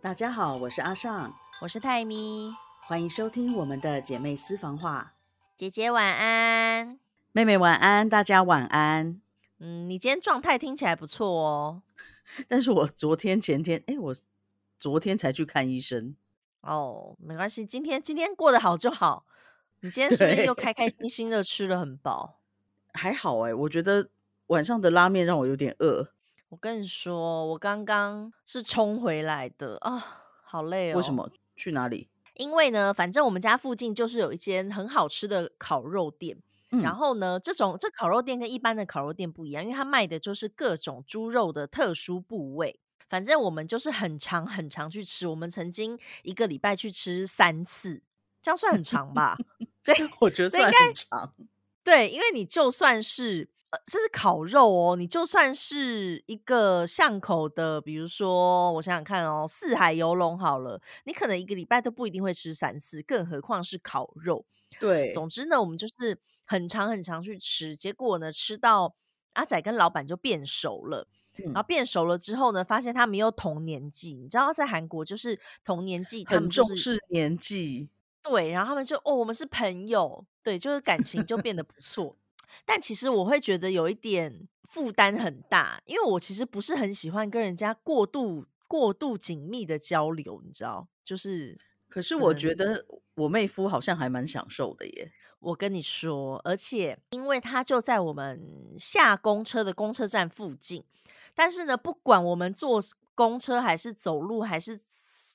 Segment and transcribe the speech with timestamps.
[0.00, 2.52] 大家好，我是阿尚，我是泰咪，
[2.86, 5.14] 欢迎收听我们的姐妹私房话。
[5.56, 7.00] 姐姐晚安，
[7.32, 9.20] 妹妹晚安，大家晚安。
[9.58, 11.82] 嗯，你今天状态听起来不错哦。
[12.46, 14.14] 但是我昨天、前天，哎，我
[14.78, 16.14] 昨天才去看医生。
[16.60, 19.24] 哦，没关系，今天今天过得好就好。
[19.80, 22.38] 你今天是不是又开开心心的吃了很饱？
[22.94, 24.08] 还好哎，我觉得
[24.46, 26.12] 晚上的拉面让我有点饿。
[26.50, 30.96] 我跟你说，我刚刚是冲回来的啊，好累哦。
[30.96, 31.30] 为什么？
[31.54, 32.08] 去哪里？
[32.34, 36.38] 因为呢，反正我们家附近就是有一间很好吃的烤肉店。
[36.82, 42.78] 然后呢，这种这烤肉店跟一般的烤肉店不一样，因为它卖的就是各种猪肉的特殊部位。
[43.08, 48.02] 反正我们就是很长很长去吃，我们曾经一个礼拜去吃三次，
[48.42, 49.36] 这样算很长吧？
[49.82, 51.34] 这我觉得算很长。
[51.82, 53.50] 对，因为你就算是。
[53.70, 54.96] 呃，这是烤肉哦。
[54.96, 64.44] 你就算是一个巷口的，比如说，我想想看哦，四海游龙好了，你可能一个礼拜都不一定会吃三次，更何况是烤肉。
[64.78, 68.94] 对，总之呢，我们就是很长很长去吃，结果呢，吃到
[69.34, 71.06] 阿仔跟老板就变熟了。
[71.44, 74.14] 然后变熟了之后呢，发现他们又同年纪。
[74.14, 77.88] 你知道，在韩国就是同年纪，他们重视年纪。
[78.22, 82.16] 对，然后他们就哦，我们是朋友，对，就是感情就变得不错。
[82.64, 90.86] 但其实我会觉得有一点负担很大，因为我其实不是很喜欢跟人家过度过度紧密的交流，你知道？
[91.02, 91.56] 就是，
[91.88, 95.12] 可是我觉得我妹夫好像还蛮享受的耶。
[95.40, 100.84] 我跟你说，而且因为他就在我们下公车的公车站附近，
[101.34, 102.82] 但是呢，不管我们坐
[103.14, 104.80] 公车还是走路，还是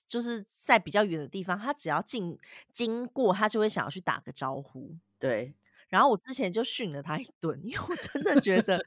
[0.06, 2.38] 就是在比较远的地方，他只要进
[2.72, 4.95] 经过，他就会想要去打个招呼。
[5.17, 5.56] 对。
[5.94, 8.84] 然后我之前就训了他一顿，因为我真的觉得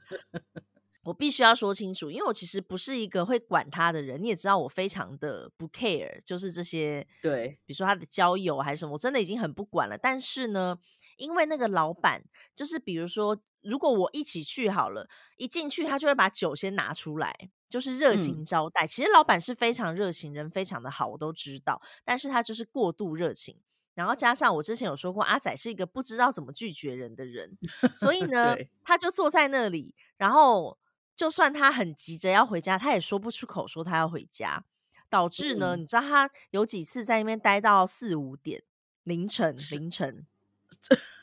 [1.05, 9.97] 我必须要说清楚，因为我其实不是一个会管他的人，你也知道我非常的不 care，就是这些对，比如说他的交友还是什么，我真的已经很不管了。
[9.97, 10.77] 但是呢，
[11.15, 15.07] 因为那个老板就是比如说，如果我一起去好了，
[15.37, 18.85] 一进去他就会把酒先拿出来，就是热情招待。
[18.85, 23.57] 其实老板是非常热情，人非常的好，我都知道，但是他就是过度热情。
[23.97, 27.57] 然后加上我之前有说过，阿仔是一个不知道怎么拒绝人的人，
[27.95, 30.77] 所以 呢，他就坐在那里，然后
[31.15, 34.63] 就算他很急着要回家，他也说不出口说他要回家，
[35.09, 38.61] 导致呢，你知道他有几次在那边待到四五点
[39.01, 40.27] 凌晨凌晨，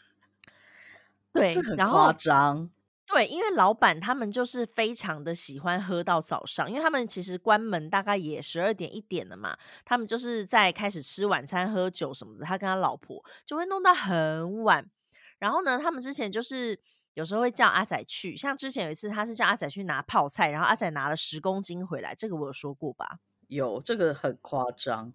[1.33, 2.71] 对，然后夸张。
[3.14, 12.44] 对，因为老板他们就是非常的喜欢喝到早上，因为他们其实关门大概也十二点一点了嘛，他们就是在开始吃晚餐、喝酒什么的。
[12.44, 14.91] 他跟他老婆就会弄到很晚。
[15.38, 16.76] 然后呢，他们之前就是
[17.12, 23.20] 有时候会叫阿仔去，像之前有一次，他是叫阿仔去拿泡菜，然后阿仔拿了十公斤回来，这个我有说过吧？
[23.46, 25.12] 有，这个很夸张。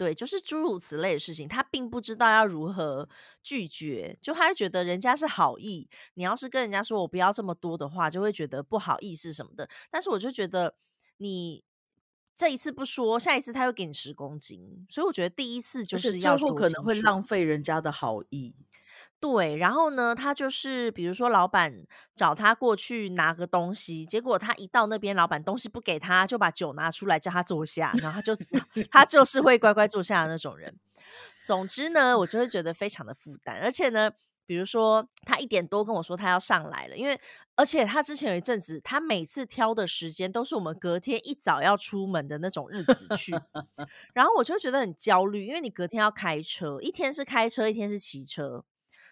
[0.00, 3.06] 对，就是诸如此类的事情，他并不知道要如何
[3.42, 9.68] 拒绝，就他会觉得人家是好意，你要是跟人家说我不要这么多的话，就会觉得不好意思什么的。
[9.90, 10.74] 但是我就觉得
[11.18, 11.62] 你
[12.34, 18.54] 这一次不说，下一次他又给你十公斤，所以我觉得第一次就是要说可能会浪费人家的好意。
[19.20, 21.84] 对，然后呢，他就是比如说，老板
[22.14, 28.32] 找他过去拿个东西，结果他一到那边，老板东西不给他，就把酒拿出来叫他坐下，然后他就
[28.90, 30.74] 他就是会乖乖坐下的那种人。
[31.44, 34.10] 总之呢，我就会觉得非常的负担，而且呢，
[34.46, 37.20] 比如说他一点多跟我说他要上来了，因为
[37.56, 43.34] 而且他之前有一阵子，他每次挑的时间都是我们隔天一早要出门的那种日子去，
[44.14, 48.64] 然后我就觉得很焦虑，因为你隔天要开车，一天是开车，一天是骑车。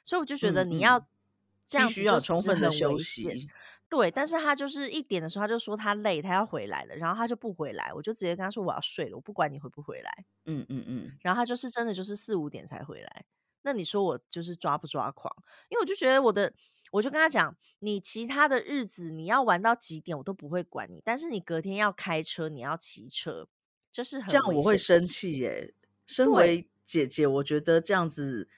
[0.08, 1.06] 所以我就觉得你要
[1.66, 3.46] 这样需要充分的休息，
[3.91, 4.10] 对。
[4.10, 10.24] 但是他就是一点的时候，他就说他累，他要回来了，然后他就不回来，我就直接跟他说我要睡了，我不管你回不回来。
[10.46, 11.12] 嗯嗯嗯。
[11.20, 13.26] 然后他就是真的就是四五点才回来，
[13.60, 15.30] 那你说我就是抓不抓狂？
[15.69, 16.54] 因为我就觉得我的，
[16.90, 23.46] 我就跟他讲，你其他的日子你要玩到几点我都不会管你，但是你隔天要开车，你要骑车，
[23.92, 25.75] 就是这样我会生气耶。
[26.06, 28.49] 身为姐姐，我觉得这样子。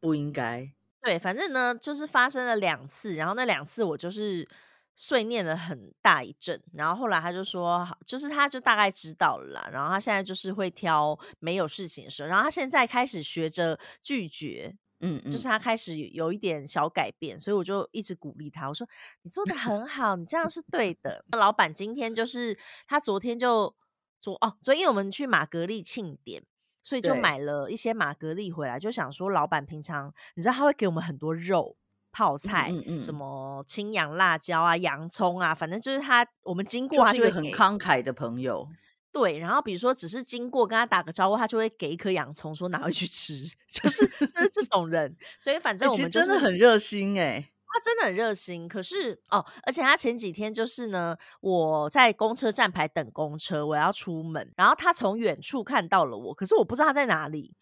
[0.00, 0.72] 不应该。
[1.02, 4.46] 对，反正呢，就是发生了两次，然后那两次我就是
[4.94, 18.86] 碎念了很大一阵，然后后来他就说，就是他就大概知道了啦，然后他现在就是会挑没有事情的时候，然后他现在开始学着拒绝，嗯，就是他开始有一点小改变，所以我就一直鼓励他，我说
[19.22, 21.24] 你做的很好，你这样是对的。
[21.32, 23.74] 老板今天就是他昨天就
[24.20, 26.42] 昨哦，昨天我们去玛格丽庆典。
[26.82, 31.76] 所以就买了一些玛格丽回来，就想说老板平常你知道他会给我们很多肉、
[32.10, 38.68] 泡菜，什么青阳辣椒啊、洋葱啊，反正就是他我们经过他就会很慷慨的朋友。
[39.12, 43.34] 对，然后比如说只是经过跟他打个招呼，他就会给一颗洋葱说拿回去吃，
[43.68, 45.16] 就是就是这种人。
[45.38, 47.50] 所以反正我们真的很热心哎。
[47.72, 57.54] 他真的很热心，可是哦，而且他前几天就是呢，我在公车站牌等公车，我要出门，然后他从远处看到了我，可是我不知道他在哪里，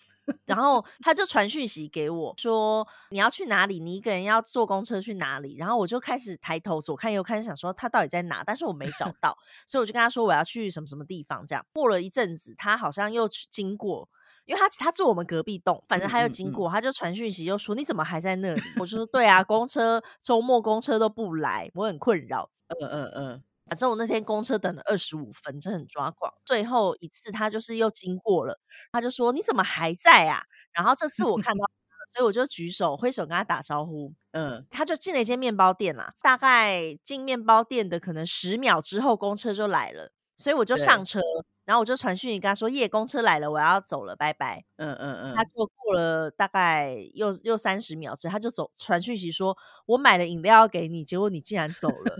[0.46, 11.66] 然后 他就传讯息给我说你要去哪里，你一个人要坐公车去哪里，然后我就开始抬头左看右看，想说他到底在哪，但是我没找到，所以我就跟他说我要去什么什么地方，这样。
[11.74, 14.08] 过了一阵子，他好像又经过。
[14.48, 18.62] 因为他他住我们隔壁栋，反正他又经过，他就传讯息，又说你怎么还在那里？
[18.80, 22.48] 我就说 对啊，公车周末公车都不来，我很困扰。
[22.68, 26.32] 嗯嗯嗯，反正我那天公车等了二十五分，真的很抓狂。
[26.46, 28.58] 最后一次他就是又经过了，
[28.90, 30.42] 他就说你怎么还在啊？
[30.72, 31.70] 然后这次我看到，
[32.08, 34.14] 所以我就举手挥手跟他打招呼。
[34.32, 41.20] 嗯，他就进了一间面包店啦，大概进面包店的可能十秒之后，公车就来了，所以我就上车。
[41.68, 49.54] 然后我就传讯息跟他说：“夜公车来了，我要走了，拜拜。”嗯嗯嗯，他就过了大概又又三十秒之后，他就走传讯息说
[49.84, 52.16] ：“我买了饮料要给你，结果你竟然走了。”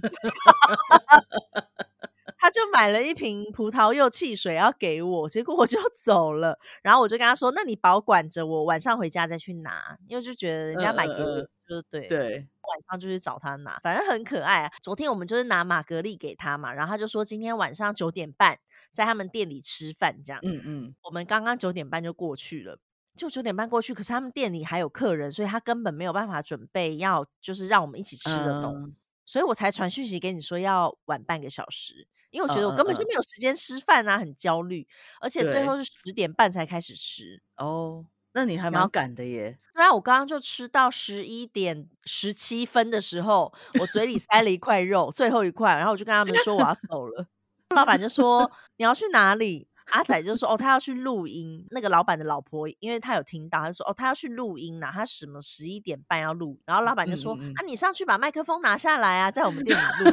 [2.37, 6.59] 他就买了一瓶葡萄柚汽水要给我，结果我就走了。
[6.83, 14.71] 然后我就跟他说：“那你保管着，我晚上回家再去拿。”因为就觉得人家买给我就是对对，晚上就去找他拿，反正很可爱。
[14.83, 18.59] 昨天我们就是拿玛格丽给他嘛，然后他就说今天晚上九点半。
[18.91, 22.79] 在他们店里吃饭，这样，嗯嗯，我们刚刚九点半就过去了，
[23.17, 34.87] 就九点半过去，可是他们店里还有客人，所以他根本没有办法准备要就是让我们一起吃的东西，所以我才传讯息给你说要晚半个小时，因为我觉得我根本就没有时间吃饭啊，很焦虑，
[35.21, 37.43] 而且最后是十点半才开始吃。
[37.57, 47.27] 哦，那你还蛮赶的耶，对啊，我刚刚就吃到十一点十七分的时候，我嘴里塞了一块肉，最后一块，然后我就跟他们说我要走了。
[47.75, 60.11] 老板就说：“你要去哪里？”阿仔就说：“哦，他要去录音。”那个老板的老婆，因为他有听到，他说：“哦，他要去录音呢，他什么十一点半要录。”然后老板就说：“啊，你上去把麦克风拿下来啊，在我们店里录。”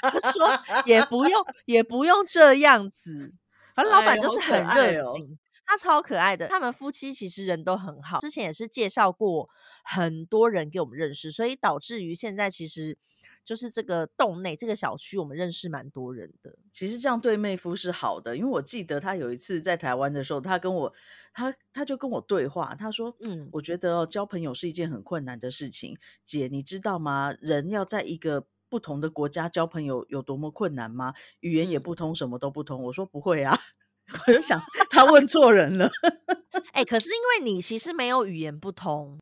[0.00, 0.48] 他说
[0.86, 3.32] ：“也不用，也不用这样子。”
[3.74, 6.48] 反正老板就是很热情，他超可爱的。
[6.48, 9.48] 他们夫妻其实人都很好，之前也是介绍过
[9.84, 12.98] 很多人给我们认识，所以导致于现在其实。
[13.48, 16.54] 就是这个洞内这个小区，我们认识蛮多人的。
[16.70, 20.92] 其实这样对妹夫是好的，因为我记得他有一次在台湾的时候，他跟我
[21.32, 25.96] 他他就跟我对话，他说：“嗯，我觉得交朋友是一件很困难的事情，
[26.26, 27.34] 姐，你知道吗？
[27.40, 31.14] 人要在一个不同的国家交朋友有多么困难吗？
[31.40, 33.58] 语言也不通，什么都不通。”我说：“不会啊。
[34.28, 34.60] ”我就想
[34.90, 35.90] 他问错人了。
[36.72, 39.18] 哎，可是因为你其实没有语言不通。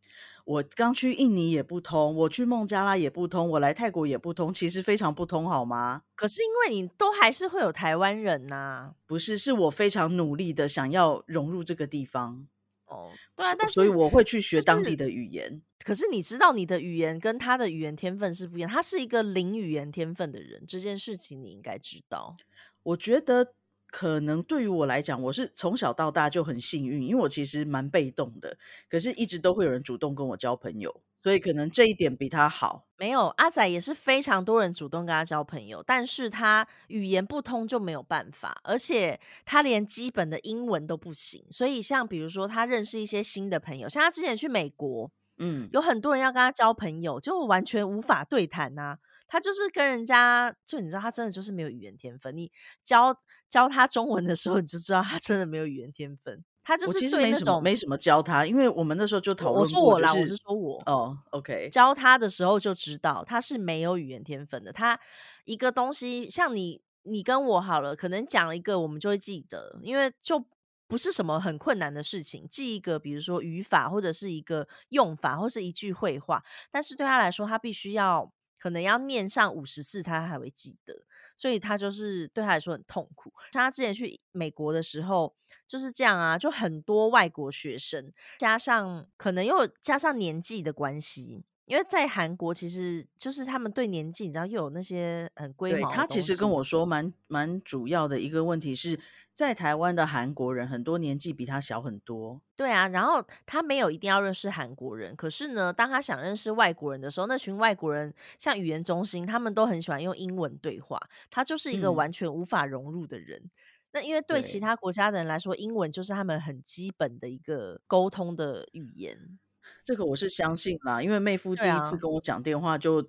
[0.47, 6.03] 我刚去印尼也不通，我去孟加拉也不通，我来泰国也不通，其实非常不通，好吗？
[6.15, 9.37] 可是因为你都还是会有台湾人呐，不是？
[9.37, 12.47] 是我非常努力的想要融入这个地方。
[12.87, 15.61] 哦，对啊，但是所以我会去学当地的语言。
[15.85, 18.71] 可是你知道，你的语言跟他的语言天分是不一样。
[18.71, 22.37] 他是一个零语言天分的人，这件事情你应该知道。
[22.85, 23.56] 我觉得。
[23.89, 32.87] 可能对于我来讲，我是从小到大就很幸运，因为我其实蛮被动的，可是一直都会有人主动跟我交朋友，所以可能这一点比他好。
[32.99, 48.99] 没有阿仔也是非常多人主动跟他交朋友，但是他语言不通就没有办法，而且他连基本的英文都不行，所以像比如说他认识一些新的朋友，像他之前去美国，嗯，有很多人要跟他交朋友，就完全无法对谈呐。
[49.29, 52.37] 他就是跟人家，就你知道，他真的就是没有语言天分。
[52.37, 52.51] 你
[52.85, 53.17] 教
[53.49, 56.45] 教他中文的时候，你就知道他真的没有语言天分。
[56.63, 59.61] 他就是其实没什么没什么教他，因为我们那时候就讨论。
[59.61, 61.69] 我说我啦，我是说我哦，OK。
[61.71, 64.73] 教他的时候就知道他是没有语言天分的。
[64.73, 64.99] 他
[65.45, 70.45] 一个东西，像你你跟我好了，可能讲了一个，我们就会记得，因为就
[70.89, 76.43] 不是什么很困难的事情，记一个，比如说语法或者是一个用法或是一句会话。
[76.73, 78.33] 但是对他来说，他必须要。
[78.59, 81.03] 可能要念上五十次，他还会记得，
[81.37, 83.33] 所以他就是对他来说很痛苦。
[83.53, 85.35] 像他之前去美国的时候
[85.67, 95.93] 就是这样啊，就很多外国学生，加上可能又加上年纪的关系，因为在韩国其实就是他们对年纪，你知道又有那些很规毛。
[95.93, 98.99] 他其实跟我说，蛮蛮主要的一个问题是。
[99.37, 110.99] 在台湾的韩国人很多年纪比他小很多，对啊，然后他没有一定要认识韩国人，可是呢，当他想认识外国人的时候，那群外国人像语言中心，他们都很喜欢用英文对话，
[111.31, 113.51] 他就是一个完全无法融入的人。
[113.93, 119.39] 那因为对其他国家的人来说，英文就是他们很基本的一个沟通的语言。
[119.85, 123.07] 这个我是相信啦，因为妹夫第一次跟我讲电话，就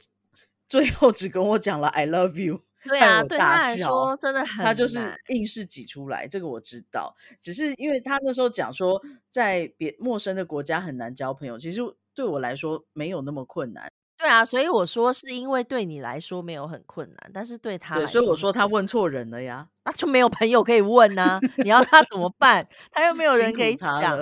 [0.68, 2.62] 最后只跟我讲了 “I love you”。
[2.88, 5.00] 对啊，对他来说真的很，他就是
[5.30, 7.14] 硬是挤出来，这个我知道。
[7.42, 11.82] 只是因为他那时候讲说，在别陌生的国家很难交朋友，其实
[12.14, 13.92] 对我来说没有那么困难。
[14.28, 22.68] 对啊，所以我说是因为对你来说没有很困难，但是对他，对，所以我说他问错人了呀，那就没有朋友可以问呢，你要他怎么办？
[22.92, 24.20] 他又没有人可以讲，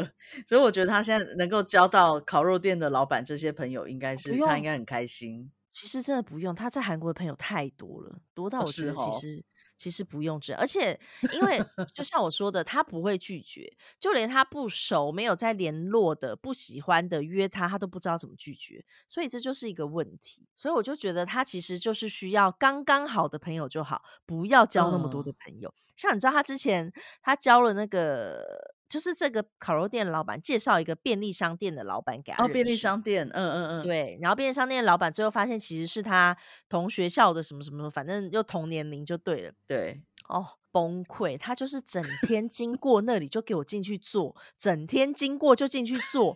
[0.47, 5.49] 所以我觉得他现在能够交到烤肉店的老板这些朋友，应该是他应该很开心。
[5.71, 9.43] 其实真的不用，他在韩国的朋友太多了，多到我觉得其实。
[9.77, 10.99] 其实不用这样，而且
[11.33, 11.61] 因为
[11.93, 20.47] 就像我说的，他不会拒绝，就连他不熟、没有在联络的、不喜欢的约他，他都不知道怎么拒绝，所以这就是一个问题。
[20.55, 25.73] 所以我就觉得他其实就是需要刚刚好的朋友就好，不要交那么多的朋友。
[25.95, 26.91] 像你知道，他之前
[27.21, 28.74] 他交了那个。
[28.87, 34.17] 就是这个烤肉店的老板介绍一个便利商店的老板给他哦，便利商店，嗯嗯嗯，对。
[34.21, 36.37] 然后便利商店的老板最后发现其实是他
[36.69, 39.51] 同学校的什么什么，反正又同年龄就对了。
[39.65, 41.37] 对，哦，崩溃！
[41.37, 46.35] 他就是整天经过那里就给我进去坐，整天经过就进去坐，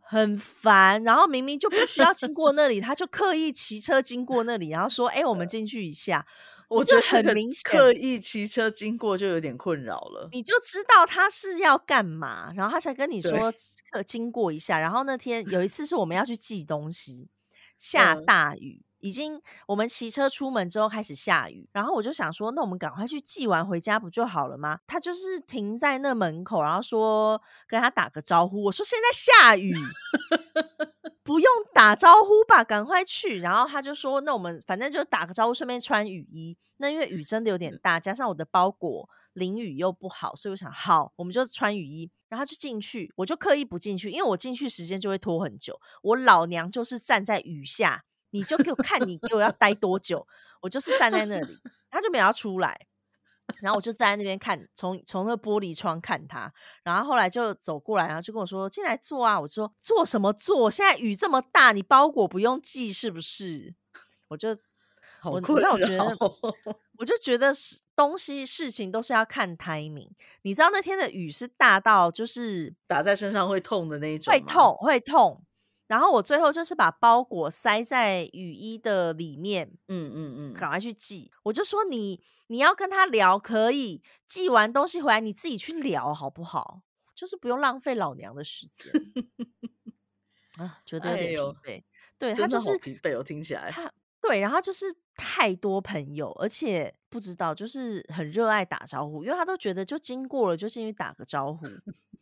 [0.00, 1.02] 很烦。
[1.02, 6.26] 然后明明就不需要经过那里，他就刻意骑车经过那里，然后说：“哎，我们 进去一下。”
[6.68, 10.28] 我觉得很明显，刻意骑车经过就有点困扰了。
[10.32, 13.52] 你就知道他是要干嘛，然后他才跟你说
[14.04, 14.78] 经过一下。
[14.78, 17.28] 然后那天有一次是我们要去寄东西，
[17.78, 24.80] 下大雨，已经我们骑车出门之后开始下雨，然后我就想说，那我们赶快去寄完回家不就好了吗？
[24.88, 28.64] 他就是停在那门口，然后说跟他打个招呼。
[28.64, 29.72] 我说现在下雨。
[31.26, 33.40] 不用打招呼吧，赶快去。
[33.40, 36.56] 然后他就说：“那我们反正就打个招呼，顺便穿雨衣。
[36.76, 43.12] 那因为雨真的有点大，加上我的包裹淋雨又不好，所以我想好，我们就穿雨衣，然后就进去。
[43.16, 45.80] 我就刻意不进去，因为我进去时间就会拖很久。
[46.02, 50.28] 我老娘就是站在雨下，你就给我看你给我要待多久，
[50.62, 51.58] 我就是站在那里，
[51.90, 52.86] 他就没有要出来。”
[53.60, 60.68] 然后我就站在那边看，从从那玻璃窗看他，然后后来就走过来，然后就跟我说：“进来坐啊！”我说：“坐什么坐？
[60.70, 63.74] 现在雨这么大，你包裹不用寄是不是？”
[64.28, 64.48] 我就，
[65.22, 66.18] 我你知道，我觉得，
[66.98, 70.10] 我就觉得是东西事情都是要看 timing。
[70.42, 75.44] 你知道那天的雨是大到就是打在身上会痛的那一种，会痛会痛。
[75.86, 81.30] 然后我最后就是把包裹塞在雨衣的里面，嗯嗯嗯，赶快去寄。
[81.44, 82.20] 我就说你。
[82.48, 86.82] 你要跟他聊可以，寄完东西回来你自己去聊好不好？
[87.14, 88.92] 就是不用浪费老娘的时间
[90.58, 91.84] 啊，觉得有点疲惫。
[92.18, 93.70] 对他就是疲惫，我听起来。
[93.70, 94.86] 他对，然后就是
[95.16, 101.66] 太多朋友，而且不知道，就是很热爱打招呼，因为他都觉得就经过了就进去打个招呼。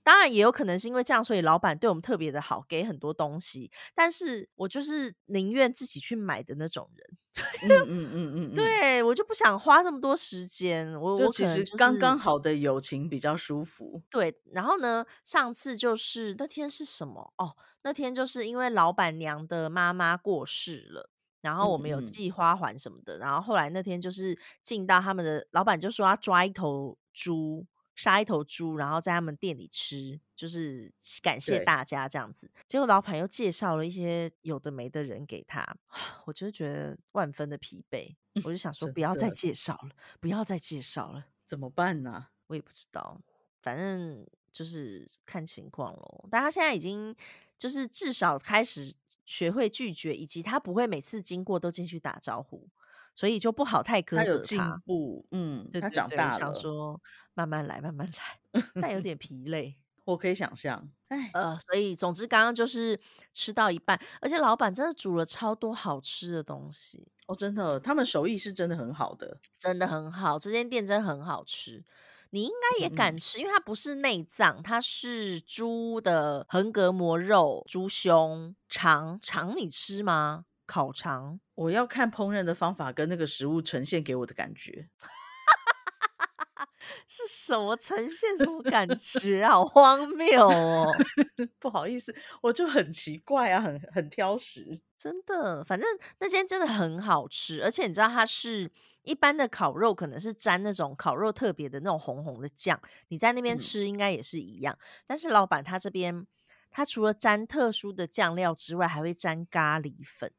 [0.04, 3.72] 当然也有可能是因为这样，所以老板对我们特别的好，给很多东西。
[3.94, 7.18] 但是我就是宁愿自己去买的那种人。
[7.62, 10.92] 嗯嗯嗯 嗯，对我就不想花这么多时间。
[11.00, 14.02] 我我其实刚刚好的友情比较舒服。
[14.08, 17.32] 对，然后呢，上次就是那天是什么？
[17.38, 23.18] 哦，那天就是因为老板娘的妈妈过世了，然后我们有寄花环什么的。
[23.18, 27.66] 然后后来那天就是进到他们的老板就说要抓一头猪。
[27.94, 32.50] 杀一头猪，然后在他们店里吃，就是感谢大家这样子。
[32.66, 35.76] 结果老板又介绍了一些有的没的人给他，
[36.24, 38.14] 我就觉得万分的疲惫。
[38.42, 42.28] 我就想说，不要再介绍了，不要再介绍了，怎么办呢？
[42.48, 43.20] 我也不知道，
[43.62, 46.28] 反正就是看情况喽。
[46.30, 47.14] 但他现在已经
[47.56, 52.68] 就是至少开始学会拒绝，以及他不会每次经过都进去打招呼。
[53.14, 54.24] 所以就不好太苛责他。
[54.24, 56.38] 有进步，嗯，他长大了。
[56.38, 57.00] 想说
[57.32, 58.10] 慢慢来，慢慢
[58.52, 59.76] 来，但有点疲累。
[60.04, 60.86] 我可以想象。
[61.08, 63.00] 哎，呃，所以总之刚刚就是
[63.32, 67.08] 吃到一半，而且老板真的煮了超多好吃的东西。
[67.26, 70.38] 哦，真的，他们手艺是真的很好的，真的很好。
[70.38, 71.82] 这间店真的很好吃，
[72.28, 80.44] 你应该也敢吃，因为它不是内脏，它是猪的横膈膜肉、猪胸肠肠，你吃吗？
[80.66, 84.88] 烤肠，我要看烹饪的方法跟那个食物呈现给我的感觉，
[87.06, 89.46] 是什么呈现什么感觉？
[89.46, 90.90] 好荒谬哦！
[91.58, 95.64] 不好意思，我就很奇怪啊，很很挑食，真的。
[95.64, 98.70] 反正那间真的很好吃，而且你知道它是
[99.02, 104.76] 一般的烤肉，可能是沾那种烤肉特别的那种红红的酱，你在那边吃应该也是一样。
[105.06, 106.26] 但是老板他这边，
[106.70, 110.32] 他除了沾特殊的酱料之外，还会沾咖喱粉。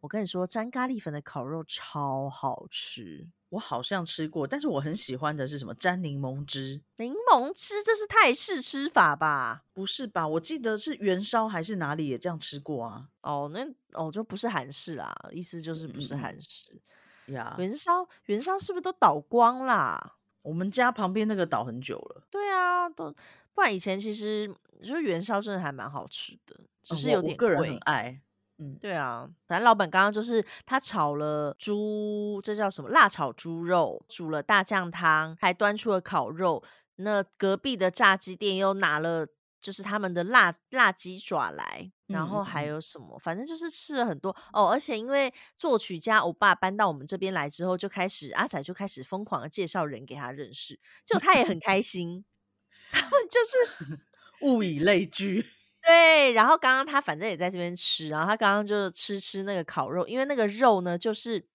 [0.00, 5.74] 我跟你说，沾咖喱粉的烤肉超好吃，我好像吃过，但是我很喜欢的是什么？
[5.74, 9.64] 沾柠檬汁，柠檬汁这是泰式吃法吧？
[9.74, 10.26] 不是吧？
[10.26, 13.08] 我记得是元宵还是哪里也这样吃过啊？
[13.20, 13.60] 哦，那
[13.92, 16.80] 哦就不是韩式啦，意思就是不是韩式。
[17.26, 20.16] 呀，元宵元宵是不是都倒光啦？
[20.42, 22.22] 我们家旁边那个倒很久了。
[22.30, 23.14] 对啊，都
[23.52, 24.48] 不然以前其实
[24.80, 28.22] 就是元宵真的还蛮好吃的，只是有点个人很爱。
[28.62, 32.90] 嗯，对啊，反正老板刚刚就是他炒了猪，这叫什么？
[32.90, 36.62] 辣炒猪肉，煮了大酱汤，还端出了烤肉。
[36.96, 39.26] 那隔壁的炸鸡店又拿了，
[39.58, 43.18] 就是他们的辣辣鸡爪来，然后还有什么？
[43.18, 44.68] 反正就是吃了很多哦。
[44.68, 52.26] 而且因为作曲家欧巴搬到我们这边来之后，就开始阿仔就开始疯狂的介绍人给他认识，就他也很开心，
[52.92, 54.02] 他们就是
[54.42, 55.46] 物以类聚。
[55.82, 61.46] 对，然后刚刚他反正也在这边吃，然后他刚刚就是吃吃那个烤肉，因为那个肉呢，就是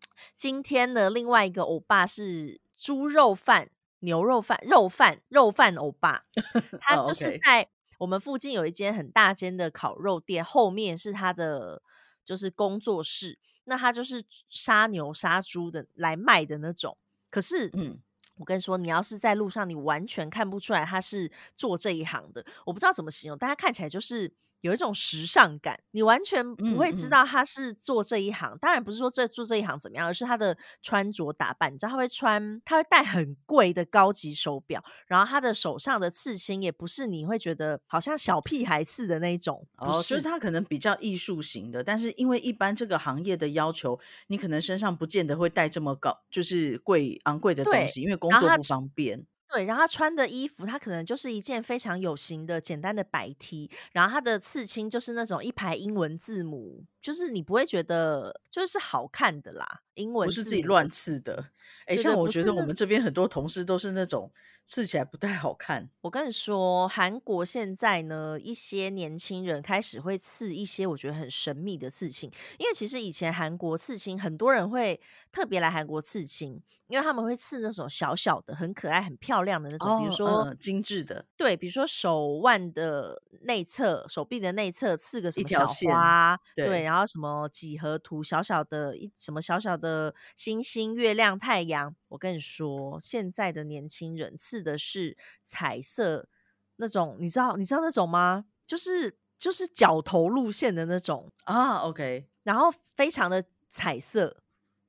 [0.34, 6.22] 今天的另外一个欧巴是猪肉饭、牛肉饭、肉饭、肉饭欧巴，
[6.80, 11.82] 他就是在我们附近有一间很大间的烤肉店，后面是他的
[12.24, 16.96] 就是工作室，那他就是杀牛杀猪的来卖的那种，
[17.30, 17.98] 可是嗯。
[18.36, 22.44] 我跟你说，你要是在路上，你完全看不出来他是做这一行的。
[22.66, 24.32] 我不知道怎么形容，但他看起来就是。
[24.64, 28.56] 有一种时尚感，你完全不会知道他是做这一行。
[28.62, 31.70] 当然不是说这做这一行怎么样，而是他的穿着打扮。
[31.70, 39.66] 你知道他会穿，他会戴很贵的高级手表，然后他的手上的刺青也不是你会觉得好像小屁孩似的那种。
[39.76, 49.26] 哦，就是他可能比较艺术型的，但是因为一般这个行业的要求，你可能身上不见得会带这么高，就是贵昂贵的东西，因为工作不方便。
[49.54, 61.50] 对，然后他穿的衣服，他可能就是一件非常有型的简单的白 T，然后他的刺青就是那种一排英文字母，就是你不会觉得就是好看的啦，英文不是自己乱刺的。
[61.84, 64.32] 哎，像我觉得我们这边很多同事都是那种
[64.64, 65.90] 刺起来不太好看。
[66.00, 74.98] 我跟你说，韩国现在呢，一些年轻人开始会刺一些我觉得很神秘的刺青，因为其实以前韩国刺青很多人会
[75.30, 76.62] 特别来韩国刺青。
[76.86, 91.96] 因为他们会刺那种小小的、很可爱、很漂亮的那种，比如说精致的，对，比如说手腕的内侧、手臂的内侧刺个什么小花，对，然后什么几何图、小小的一什么小小的星星、月亮、太阳。
[92.08, 96.28] 我跟你说，现在的年轻人刺的是彩色
[96.76, 98.44] 那种，你知道你知道那种吗？
[98.66, 104.42] 就是就是角头路线的那种啊，OK，然后非常的彩色。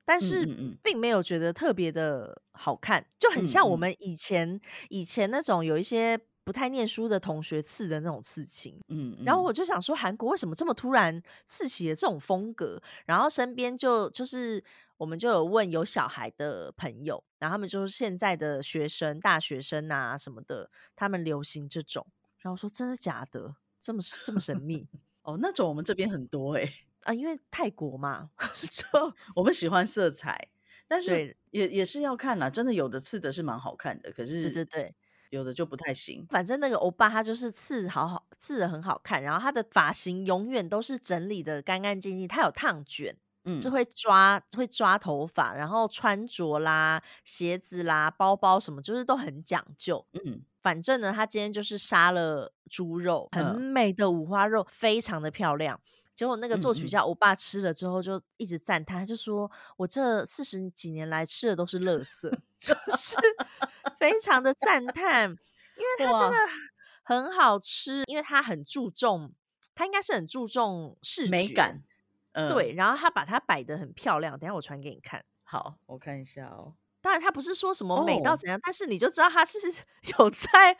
[0.07, 0.45] 但是
[0.83, 8.79] 并没有觉得特别的好看，就很像我们以前以前那种有一些不太念书的同学刺的那种刺青。
[8.87, 12.81] 嗯，然后我就想说，韩国为什么这么突然刺起了这种风格？
[13.05, 14.63] 然后身边就就是
[14.97, 22.05] 我们就有问有小孩的朋友，然后他们就是现在的学生、大学生啊什么的，他们流行这种。
[22.37, 23.55] 然后说真的假的？
[23.81, 24.87] 这么这么神秘？
[25.23, 26.71] 哦，那种我们这边很多哎。
[27.03, 28.29] 啊，因为泰国嘛，
[28.71, 28.85] 就
[29.35, 30.49] 我们喜欢色彩，
[30.87, 32.49] 但是也也是要看啦。
[32.49, 34.95] 真的有的刺的是蛮好看的，可是对对对，
[35.35, 36.25] 有的就不太行。
[36.29, 42.27] 反正那个欧巴他就是刺好好刺的很好看，然后他的发型永远都是整理的干干净净。
[42.27, 50.05] 他有烫卷，嗯，就会抓会抓头发，然后穿着啦、鞋子啦、包包什么，就是都很讲究。
[50.13, 55.79] 嗯，反正呢，他今天就是杀了猪肉，很美的五花肉，非常的漂亮。
[56.15, 63.17] 结果那个作曲家欧巴吃了之后就一直赞叹，他就说：“我这四十几年来吃的都是垃圾， 就是
[63.99, 66.37] 非常的赞叹，因为他真的
[67.03, 69.33] 很好吃，因为他很注重，
[69.75, 71.83] 他应该是很注重视美感，
[72.47, 74.39] 对，然后他把它摆的很漂亮。
[74.39, 76.75] 等下我传给你看，好，我看一下哦。
[77.01, 79.59] 当然他不是说什么美到怎样，但是你就知道他是
[80.17, 80.77] 有在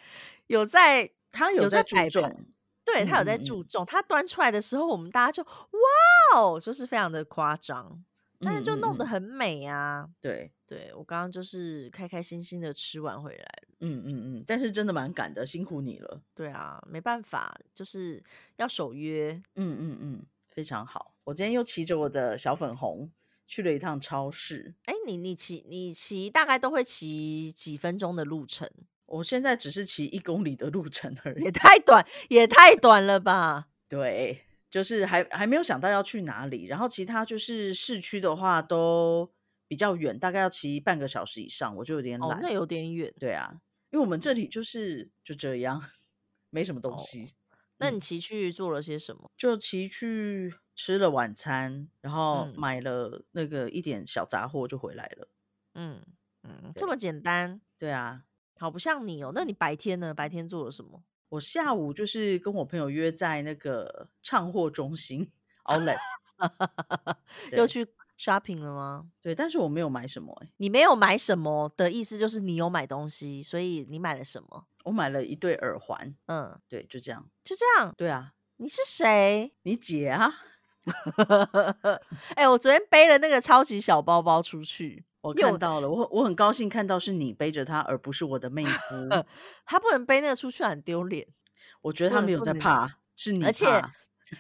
[0.47, 2.45] 有在他有在注重。”
[2.85, 8.05] 对他有在注重，他端出来的时候，我们大家就哇哦，就是非常的夸张，
[8.39, 10.07] 但是就弄得很美啊。
[10.21, 13.63] 对，对我刚刚就是开开心心的吃完回来。
[13.79, 16.21] 嗯嗯嗯，但是真的蛮赶的，辛苦你了。
[16.33, 18.23] 对啊，没办法，就是
[18.57, 19.33] 要守约。
[19.55, 21.15] 嗯嗯嗯，非常好。
[21.25, 23.11] 我今天又骑着我的小粉红
[23.47, 24.75] 去了一趟超市。
[24.85, 28.69] 哎，你你骑你骑大概都会骑几分钟的路程？
[29.07, 33.67] 我现在只是骑一公里的路程而已，也太短，也太短了吧？
[33.87, 36.65] 对，就是还还没有想到要去哪里。
[36.65, 39.31] 然后其他就是市区的话都
[39.67, 42.39] 比较远，大概要骑半个小时以上，我就有点懒。
[42.41, 43.13] 那有点远。
[43.19, 45.81] 对啊，因为我们这里就是就这样，
[46.49, 47.33] 没什么东西。
[47.77, 49.29] 那你骑去做了些什么？
[49.37, 55.27] 就骑去吃了晚餐，然后买了那个一点小杂货就回来了。
[55.75, 56.01] 嗯
[56.43, 57.61] 嗯，这么简单？
[57.77, 58.23] 对啊。
[58.57, 60.13] 好不像你哦，那你白天呢？
[60.13, 61.03] 白天做了什么？
[61.29, 65.29] 我下午就是跟我朋友约在那个唱货中心，
[65.65, 65.97] Outlet，
[67.51, 67.85] 又去
[68.17, 69.07] shopping 了吗？
[69.21, 70.33] 对，但是我没有买什么。
[70.41, 74.67] 哎，你没有买什么的意思就是你有买东西，所以你买了什么？
[74.85, 76.15] 我买了一对耳环。
[76.27, 77.93] 嗯，对，就这样，就这样。
[77.97, 79.53] 对啊，你是谁？
[79.63, 80.31] 你姐啊？
[82.35, 89.09] 哎，我昨天背了那个超级小包包出去，我看到了，我我很高兴看到是你背着他，而不是我的妹夫。
[89.65, 91.27] 他不能背那个出去，很丢脸。
[91.81, 93.43] 我觉得他没有在怕，是你。
[93.45, 93.83] 而且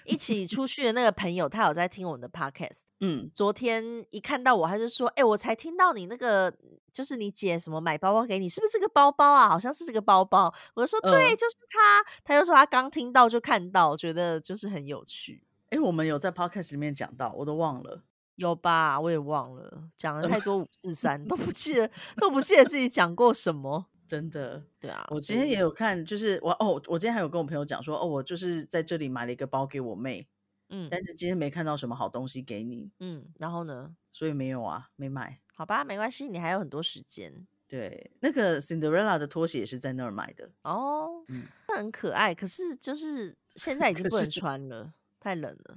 [0.05, 2.79] 一起 出去的那个朋友，他有在听我们的 podcast。
[3.01, 6.51] 嗯，昨天一看到我，他就说：“哎，我才听到你那个，
[6.91, 9.49] 就是你姐什么买包包给你，是不是这个包包啊？
[9.49, 15.43] 好像是这个包包。”我说：“对，就是他。”他就说他刚听到就看到，觉得就是很有趣。
[15.69, 18.03] 哎，我们有在 podcast 里面讲到，我都忘了，
[18.35, 18.99] 有吧？
[18.99, 23.85] 我也忘了，讲了太多五四 三，都不记得，都不记得自己讲过什么。
[24.07, 30.27] 真的，对啊，我今天也有看，就是我哦，我今天还有跟我朋友讲说，哦，我就是在这里买了一个包给我妹，
[30.69, 33.95] 嗯，但是今天没看到什么好东西给你，嗯，然后呢？
[34.11, 35.41] 所以没有啊，没买。
[35.55, 37.47] 好吧，没关系，你还有很多时间。
[37.67, 44.93] 对，那个 Cinderella 的拖鞋也是在那儿买的哦，嗯，很可爱，可是就是现在已经不能穿了。
[45.19, 45.75] 太冷了，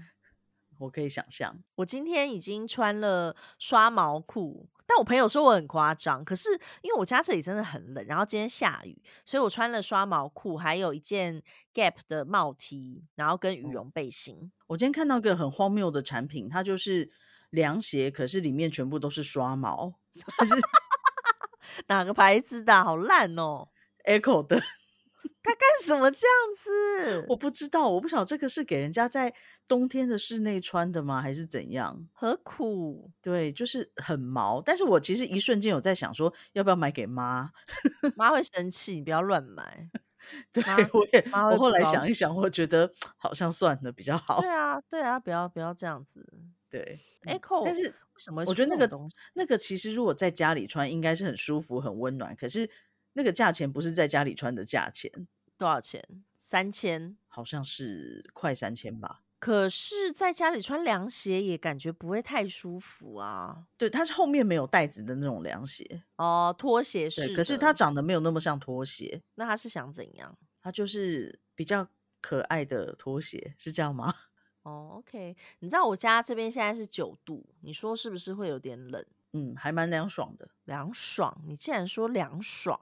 [0.79, 1.59] 我可以想象。
[1.77, 6.25] 我今天已经穿了刷毛裤，但我朋友说我很夸张。
[6.25, 6.51] 可是
[6.83, 11.43] 因为我家这里真的很冷，然后今天下雨，所以我穿了刷毛裤，还有一件
[11.75, 14.53] Gap 的帽 T，然后跟羽绒背心。
[14.69, 17.11] 我今天看到一个很荒谬的产品，它就是
[17.51, 19.95] 凉鞋，可是里面全部都是刷毛。
[21.87, 22.83] 哪个牌子的？
[22.83, 23.69] 好烂哦！
[24.05, 24.61] Echo 的。
[25.41, 27.27] 他干什么这样子？
[27.29, 29.33] 我不知道，我不晓得这个是给人家在
[29.69, 32.09] 冬天的室内穿的吗，还是怎样？
[32.15, 33.11] 何苦？
[33.23, 34.63] 对，就是很毛。
[34.63, 37.53] 但是我其实一瞬间有在想说，要不要买给妈？
[38.17, 39.91] 妈会生气，你不要乱买。
[40.51, 44.41] 对，我也，我后来想一想，我觉得好像算了比较好。
[44.41, 46.27] 对啊，对啊，不要不要这样子。
[46.69, 48.43] 对，Echo，但是为什么？
[48.47, 48.91] 我觉得那个
[49.35, 52.35] 那个其实如果在家里穿，应该是很舒服、很温暖。
[52.35, 52.69] 可是。
[53.15, 55.11] 那个价钱不是在家里穿的价钱，
[55.57, 56.23] 多少钱？
[56.37, 59.23] 三千，好像是快三千吧。
[59.39, 63.67] 可是在家里穿凉鞋也感觉不会太舒服啊。
[63.77, 67.35] 对，它是后面没有带子的那种凉鞋哦，拖鞋是。
[67.35, 69.23] 可是它长得没有那么像拖鞋。
[69.37, 70.37] 那他是想怎样？
[70.61, 71.89] 它就是比较
[72.21, 74.13] 可爱的拖鞋，是这样吗？
[74.65, 75.37] 哦，OK。
[75.61, 79.05] 你知道我家这边现在是九度，你说是不是会有点冷？
[79.35, 80.49] 嗯，还蛮凉爽的。
[80.65, 81.41] 凉爽？
[81.47, 82.79] 你竟然说凉爽？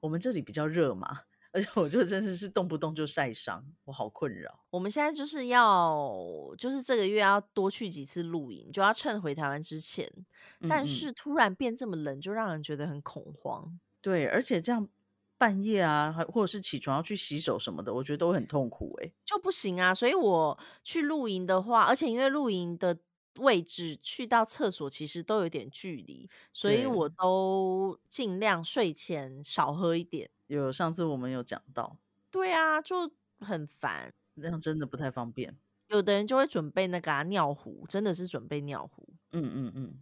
[0.00, 4.60] 我们这里比较热嘛，而且我觉得真的是动不动就晒伤，我好困扰。
[4.70, 6.14] 我们现在就是要，
[6.58, 10.10] 就是这个月要多去几次露营，就要趁回台湾之前。
[10.68, 13.78] 但是突然变这么冷，就让人觉得很恐慌。
[14.00, 14.88] 对，而且这样
[15.36, 19.94] 半夜啊，或者是起床要去洗手什么的，我觉得都很痛苦哎，就不行啊。
[19.94, 22.98] 所以我去露营的话，而且因为露营的。
[23.38, 30.28] 位置去到厕所其实都有点距离，所以我都尽量睡前少喝一点。
[30.48, 31.96] 有上次我们有讲到，
[32.30, 35.56] 对啊，就很烦，那样真的不太方便。
[35.88, 39.08] 有的人就会准备那个尿壶，真的是准备尿壶。
[39.32, 39.98] 嗯嗯嗯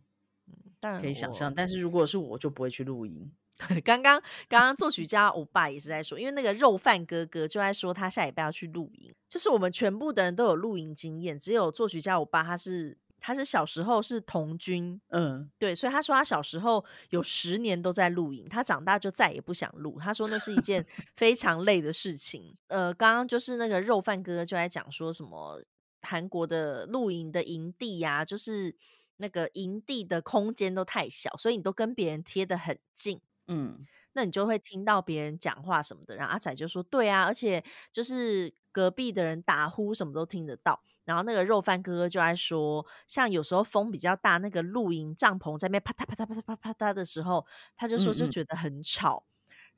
[0.80, 1.54] 嗯，可以想象。
[1.54, 3.30] 但是如果是我，就不会去露营。
[3.84, 12.98] 刚刚刚刚作曲家欧巴也是在说，因为那个肉饭哥哥就在说他下礼拜要去露营，就是我们全部的人都有露营经验，只有作曲家欧巴他是。
[13.26, 19.98] 他是小时候是童军，嗯，对，所以他说他小时候有十年都在露营，他长大就再也不想露。
[19.98, 20.86] 他说那是一件
[21.16, 22.54] 非常累的事情。
[22.68, 25.60] 呃，刚刚就是那个肉饭哥哥就在讲说什么
[26.02, 28.76] 韩国的露营的营地呀，就是
[29.16, 36.14] 那个营地的空间都太小，所以你都跟别人贴的很近，嗯，那你就会听到别人讲话什么的。
[36.14, 49.24] 然后阿仔就说：“对啊，而且就是隔壁的人打呼什么都听得到。”然后那个肉饭哥哥就在说，像有时候风比较大，那个露营帐篷在那边啪嗒啪嗒啪嗒啪啪嗒的时候，他就说就觉得很吵。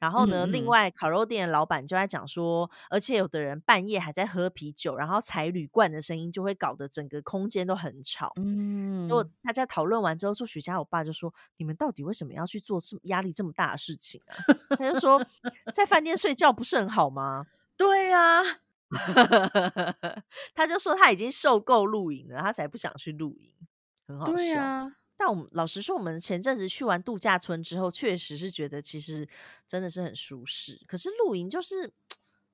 [0.00, 8.32] 然后呢，另外烤肉店的老板就在讲说，而且有的人半夜还在喝啤酒，然后踩铝罐的声音就会搞得整个空间都很吵。
[8.36, 14.38] 嗯，结果大家讨论完之后，做许家我爸就说：“你们到底为什么要去做这么压力这么大的事情啊？”
[14.78, 15.20] 他就说
[15.74, 18.60] ：“在饭店睡觉不是很好吗？” 对呀。
[20.54, 23.54] 他就说他已经受够露营了，他才不想去露营，
[24.06, 24.90] 很好笑。
[25.16, 29.28] 但我们老实说，我们前阵子去完度假村之后，确实是觉得其实
[29.66, 30.80] 真的是很舒适。
[30.86, 31.92] 可是露营就是，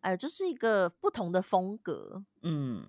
[0.01, 2.25] 哎，就是一个不同的风格。
[2.41, 2.87] 嗯，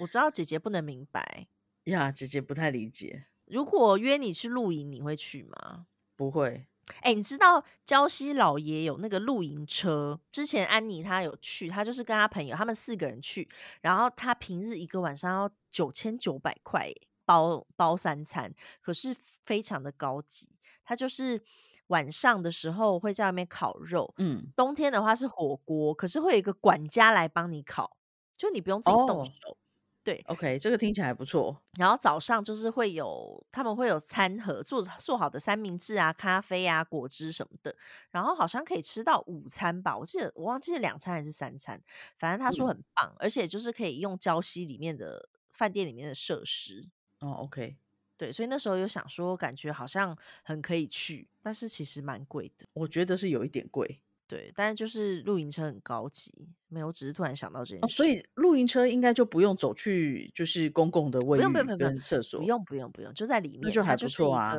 [0.00, 1.48] 我知道姐姐不能明白
[1.84, 3.26] 呀，姐姐不太理解。
[3.46, 5.86] 如果约你去露营，你会去吗？
[6.14, 6.66] 不会。
[7.00, 10.20] 哎，你知道娇西老爷有那个露营车？
[10.30, 13.48] 之前安妮她有去，她就是跟她朋友，他们四个人去，
[13.80, 16.92] 然后她平日一个晚上要九千九百块，
[17.24, 20.48] 包包三餐，可是非常的高级。
[20.84, 21.42] 她就是
[21.88, 27.96] 晚上的时候会在外面烤肉，嗯，冬天的话是火锅，可是会有一个管家来帮你烤，
[28.36, 29.56] 就你不用自己动手。
[30.04, 31.58] 对，OK，这个听起来还不错。
[31.78, 37.74] 然后早上就是会有，他们会有餐盒做做好的三明治啊、咖啡啊、果汁什么的。
[38.10, 41.82] 然后好像可以吃到午餐吧，我记得我忘记是两餐还是三餐，
[42.18, 46.90] 反正他说很棒，而且就是可以用礁溪里面的饭店里面的设施。
[47.20, 47.78] 哦，OK，
[48.18, 52.66] 对，所以那时候有想说，感觉好像很可以去，但是其实蛮贵的。
[52.74, 54.02] 我觉得是有一点贵。
[54.26, 56.32] 对，但是就是露营车很高级，
[56.68, 57.94] 没有，只是突然想到这件事。
[57.94, 64.56] 所以露营车应该就不用走去，就是公共的卫浴跟厕所，不用不用不用，就在里面，那就还不错啊。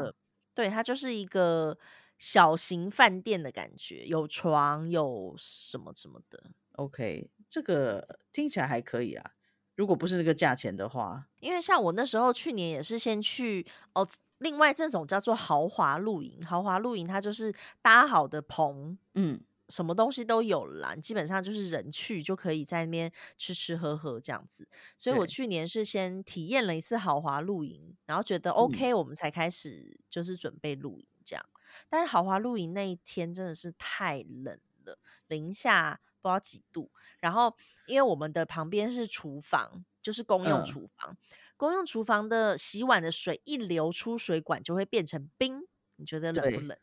[0.53, 1.77] 对，它就是一个
[2.19, 6.51] 小型饭店的感觉，有床，有什么什么的。
[6.73, 9.31] OK，这个听起来还可以啊。
[9.75, 19.41] 如果不是那个价钱的话，因为像我那时候去年也是先去哦，另外这种叫做豪华露营，豪华露营它就是搭好的棚，嗯。
[19.69, 24.67] 什么东西都有啦，基本上就是人去就可以在那边吃吃喝喝这样子。
[24.95, 31.43] 所以我去年是先体验了一次豪华露营，然后觉得 OK，我们才开始就是准备露营这样。
[31.89, 36.91] 但是豪华露营那一天真的是太冷了，零下不知道几度。
[37.19, 37.55] 然后
[37.87, 41.17] 因为我们的旁边是厨房，就是公用厨房，
[41.57, 46.77] 公用厨房的洗碗的水一流出水管就会变成冰，你觉得冷不冷？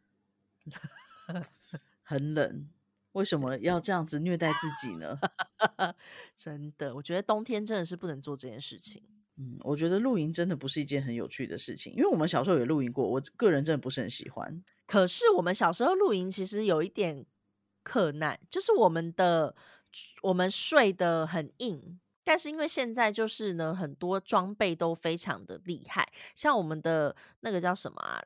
[2.02, 2.68] 很冷，
[3.12, 5.18] 为什么要这样子虐待自己呢？
[6.36, 9.02] 真的，我觉得冬天真的是不能做这件事情。
[9.36, 14.62] 嗯，我觉得露营真的不是一件很有趣的事情，因为我们小时候也露营过，我个人真的不是很喜欢。
[14.86, 17.24] 可是我们小时候露营其实有一点
[17.82, 19.54] 困难，就是我们的
[20.22, 28.22] 我们睡得很硬，但是因为现在就是呢，很多装备都非常的厉害，像我们的那个叫什么啊，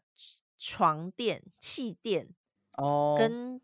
[0.59, 2.29] 床垫、气垫
[2.77, 3.61] 哦，跟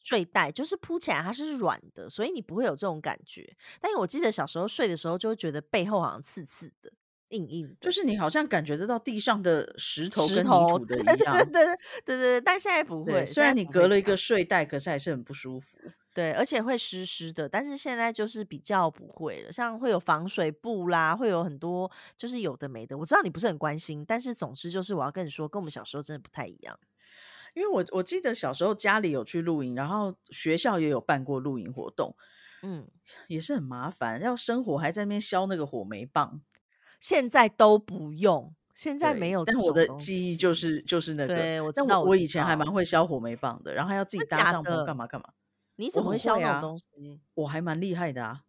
[0.00, 3.56] 睡袋就是铺起来它是软的，所以你不会有这种感觉。
[3.80, 6.90] 但是我记得小时候睡的时候，就会觉得背后好像刺刺的、
[7.28, 11.36] 硬硬，就是你好像感觉得到地上的石头跟泥土 的一样。
[11.36, 13.26] 对对对对对，但现在不会。
[13.26, 15.78] 虽然你隔了一个睡袋，可是还是很不舒服。
[16.14, 17.48] 对，而且会湿湿的。
[17.48, 22.96] 但是现在就是比较不会了，像会有防水布啦，会有很多就是有的没的。
[22.96, 26.76] 我知道你不是很关心，但是总之就是我要跟你说，跟我们小时候真的不太一样。
[27.58, 32.14] 因为我我记得小时候家里有去露营，然后学校也有办过露营活动，
[32.62, 32.86] 嗯，
[33.26, 36.40] 也是很麻烦，要生火还在那边削那个火煤棒。
[37.00, 39.44] 现在都不用，现在没有。
[39.44, 42.02] 但我的记忆就是就是那个，对，我知道。
[42.02, 45.28] 我以前还蛮会削火煤棒的，然后还要自己搭帐篷干嘛干嘛。
[45.76, 47.20] 你怎么会削那种东西？
[47.34, 48.42] 我还蛮厉害的啊。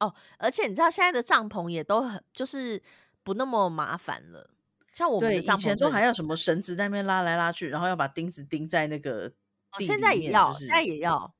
[0.00, 2.82] 哦，而且你知道现在的帐篷也都很就是
[3.22, 4.50] 不那么麻烦了。
[4.92, 9.32] 像我们以前都还要什么绳子在那边拉来拉去，然后要把钉子钉在那个
[9.80, 11.34] 现在也要，现在也要，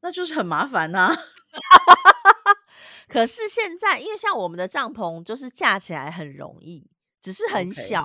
[0.00, 1.14] 那就是很麻烦呐。
[3.08, 8.04] 可是现在，因为像我们的帐篷就是架起来很容易，只是很小，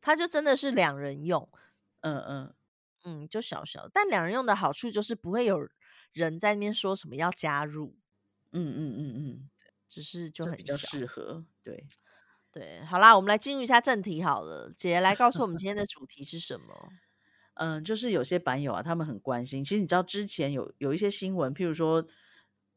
[0.00, 1.48] 它就真的是两人用。
[2.00, 2.54] 嗯嗯
[3.04, 5.68] 嗯，就小小，但两人用的好处就是不会有
[6.12, 7.96] 人在那边说什么要加入。
[8.52, 9.50] 嗯嗯嗯嗯，
[9.88, 11.86] 只是就很比较适合，对。
[12.50, 14.72] 对，好啦，我们来进入一下正题好了。
[14.76, 16.88] 姐来告诉我们今天的主题是什么？
[17.54, 19.62] 嗯，就是有些版友啊，他们很关心。
[19.64, 22.06] 其实你知道之前有有一些新闻，譬如说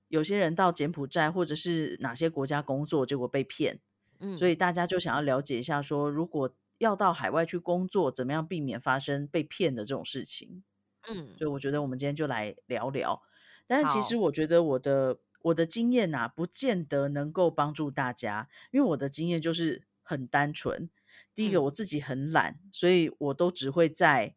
[0.10, 3.80] 有些人到柬埔寨或者是哪些国家工作，结果被骗。
[4.20, 10.64] 嗯，所以大家就想要了解一下，说如果要到海外去工作，怎么样避免发生被骗的这种事情？
[11.08, 13.22] 嗯，所以我觉得我们今天就来聊聊。
[13.68, 15.20] 但是其实我觉得我的。
[15.44, 20.90] 我的经验呐，不见得能够帮助大家，因为我的经验就是很单纯。
[21.34, 24.36] 第一个，我自己很懒，所以我都只会在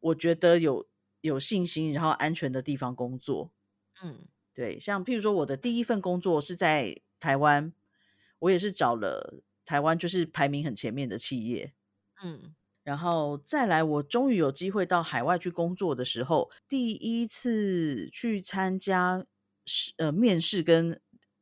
[0.00, 0.86] 我觉得有
[1.20, 3.52] 有信心，然后安全的地方工作。
[4.02, 7.72] 嗯，对，像譬如说，我的第一份工作是在台湾，
[8.40, 11.72] 我也是找了台湾就是排名很前面的企业。
[12.22, 19.26] 嗯，然后再来，我终于有机会到海外去工作的时候，第一次去参加。
[19.64, 21.00] 是呃，面试跟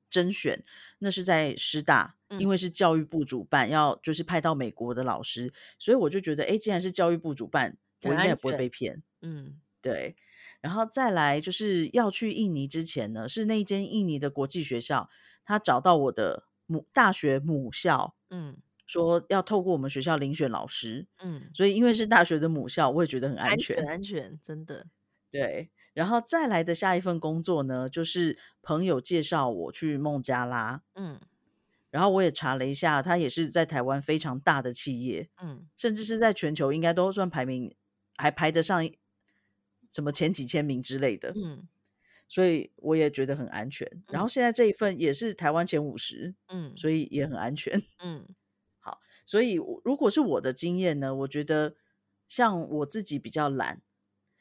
[0.08, 0.64] 甄选，
[0.98, 9.02] 那是在师大，因为是教育部主办，要就是派到美国的老师，所以我就觉得，哎，既然是教育部主办，我应该也不会被骗。
[9.22, 10.16] 嗯，对。
[10.60, 15.08] 然后再来就是要去印尼之前呢，是那一间印尼的国际学校，
[15.42, 24.86] 他找到我的母大学母校，嗯，说要透过我们学校遴选老师，嗯，所以因为是大学的母校，我也觉得很安全，安全，真的，
[25.30, 25.70] 对。
[25.92, 30.82] 然后再来的下一份工作呢，就是朋友介绍我去孟加拉。
[30.94, 31.20] 嗯，
[31.90, 37.74] 然后我也查了一下，他也是在台湾非常大的企业，嗯，甚至是在全球应该都算排名
[38.16, 38.88] 还排得上
[39.90, 41.66] 什么前几千名之类的，嗯，
[42.28, 43.90] 所以我也觉得很安全。
[44.06, 48.28] 然后现在这一份也是台湾前五十，嗯，所以也很安全，嗯，
[48.78, 51.74] 好，所以如果是我的经验呢，我觉得
[52.28, 53.82] 像我自己比较懒，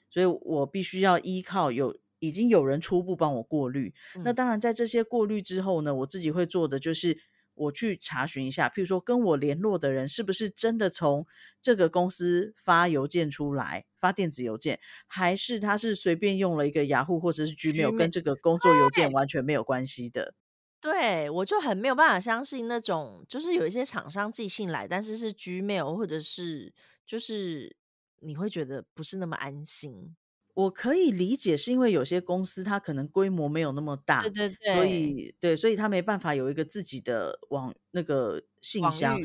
[0.10, 1.98] 所以我必须要依靠有。
[2.22, 3.94] 已经有人初步帮我过滤，
[4.26, 7.18] 那当然在这些过滤之后呢，我自己会做的就是
[7.54, 11.26] 我去查询一下，譬如说跟我联络的人是不是真的从
[11.62, 20.34] 这个公司发邮件出来，发电子邮件，还是他是随便用了一个雅虎或者是 Gmail，跟这个工作邮件完全没有关系的。
[20.82, 26.74] 对，我就很没有办法相信那种，就是有一些厂商寄信来，但是是 Gmail 或者是
[27.06, 27.78] 就是
[28.22, 30.16] 你会觉得不是那么安心。
[30.56, 39.18] 我可以理解，是因为有些公司它可能规模没有那么大，对对对，所以对，所以他没办法有一个自己的网那个信箱，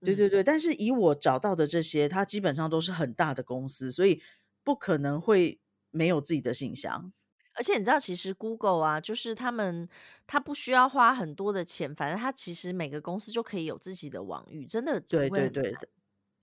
[0.00, 0.42] 对对对。
[0.42, 4.20] 但是以我找到的这些，它基本上都是很大的公司，所以
[4.64, 7.12] 不可能会没有自己的信箱。
[7.54, 9.88] 而且你知道，其实 Google 啊，就是他们
[10.26, 15.76] 他不需要花很多的钱，反正他其实每个公司就可以有自己的网域，真的对对对。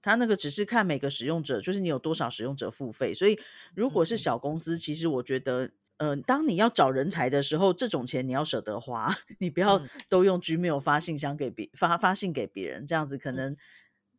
[0.01, 3.13] 他那个只是看每个使用者，就是你有多少使用者付费。
[3.13, 3.37] 所以，
[3.75, 13.57] 如果是小公司，其实我觉得，呃，当你要找人才的时候，这种钱你要舍得花， 你不要都用 Gmail 发信箱给别发发信给别人，这样子可能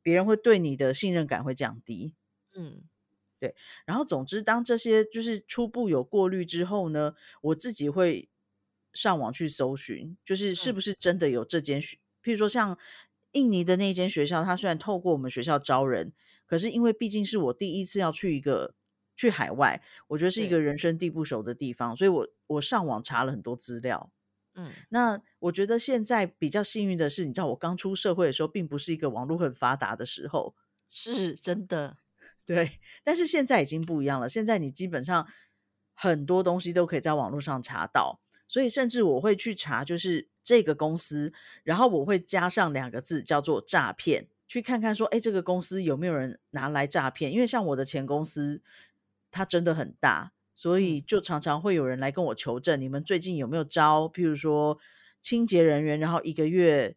[0.02, 2.14] 别人会对你的信任感会降低。
[2.54, 2.82] 嗯，
[3.38, 3.54] 对。
[3.86, 8.28] 然后，总之，当这些就是初步有过滤之后呢，我自己会
[8.92, 12.78] 上网去搜寻，就是是不是真的有这间学，譬如说像。
[13.32, 16.12] 印尼的那间学校，他虽然透过我们学校招人，
[16.46, 18.74] 可是因为毕竟是我第一次要去一个
[19.16, 24.10] 去海外，我觉得是一个人生地不熟的地方，所以我我上网查了很多资料。
[24.54, 30.56] 嗯，那我觉得现在比较幸运的是，你知道我刚出社会的时候，并不是一个网络很发达的时候，
[30.88, 31.98] 是真的。
[32.44, 35.28] 对，但是现在已经不一样了，现在你基本上
[35.94, 40.28] 很多东西都可以在网络上查到，所以甚至我会去查，就是。
[40.42, 41.32] 这个公司，
[41.62, 47.30] 然后我会加上两个字，叫做诈骗，去看看说，哎，这个公司有没有人拿来诈骗？
[47.32, 48.60] 因为像我的前公司，
[49.30, 54.08] 它真的很大，所以就常常会有人来跟我求证，你们最近有没有招？
[54.08, 54.76] 譬如说
[55.20, 56.96] 清洁人员，然后一个月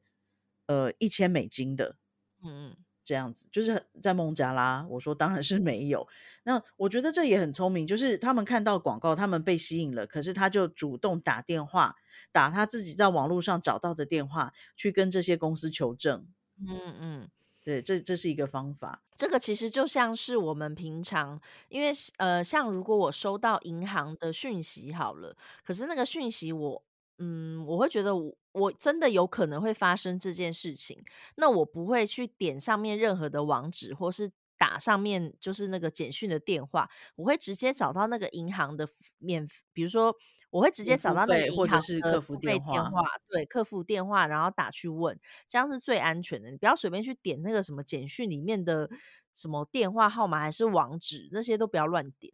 [0.66, 1.98] 呃一千美金的，
[2.44, 2.83] 嗯嗯。
[3.04, 6.08] 这样子就是在孟加拉，我说当然是没有。
[6.44, 11.96] 那我觉得这也很聪明，就是他们看到广告，他们被吸引了，可是他就主动打电话，
[12.32, 16.26] 打他自己在网络上找到的电话，去跟这些公司求证。
[16.66, 17.30] 嗯嗯，
[17.63, 19.02] 对，这这是一个方法。
[19.16, 26.84] 这个其实就像是我们平常，因为呃，像如果我收到银行的讯息好了，可是那个讯息我。
[27.17, 31.04] 嗯，我会觉得我我真的有可能会发生这件事情，
[31.36, 38.88] 那我不会去点上面任何的网址，或是打上面就是那个简讯的电话，我会直接找到那个银行的
[39.19, 40.15] 免，比如说
[40.49, 46.49] 我会直接找到那个银行的客服电话，对，客服电话，然后打去问，这样是最安全的。
[46.49, 48.89] 你不要随便去点那个什么简讯里面的
[49.34, 52.34] 什么电话号码还是网址，那些都不要乱点。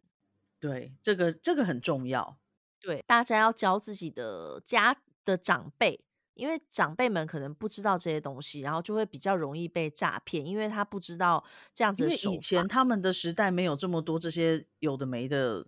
[0.58, 2.38] 对，这个这个很重要。
[2.80, 6.02] 对，大家要教自己的家的长辈，
[6.34, 12.02] 因为长辈们可能不知道这些东西，然后就会比较容易被诈骗，因为他不知道这样子。
[12.02, 15.66] 因为以前他们的时代没有这么多这些有的没的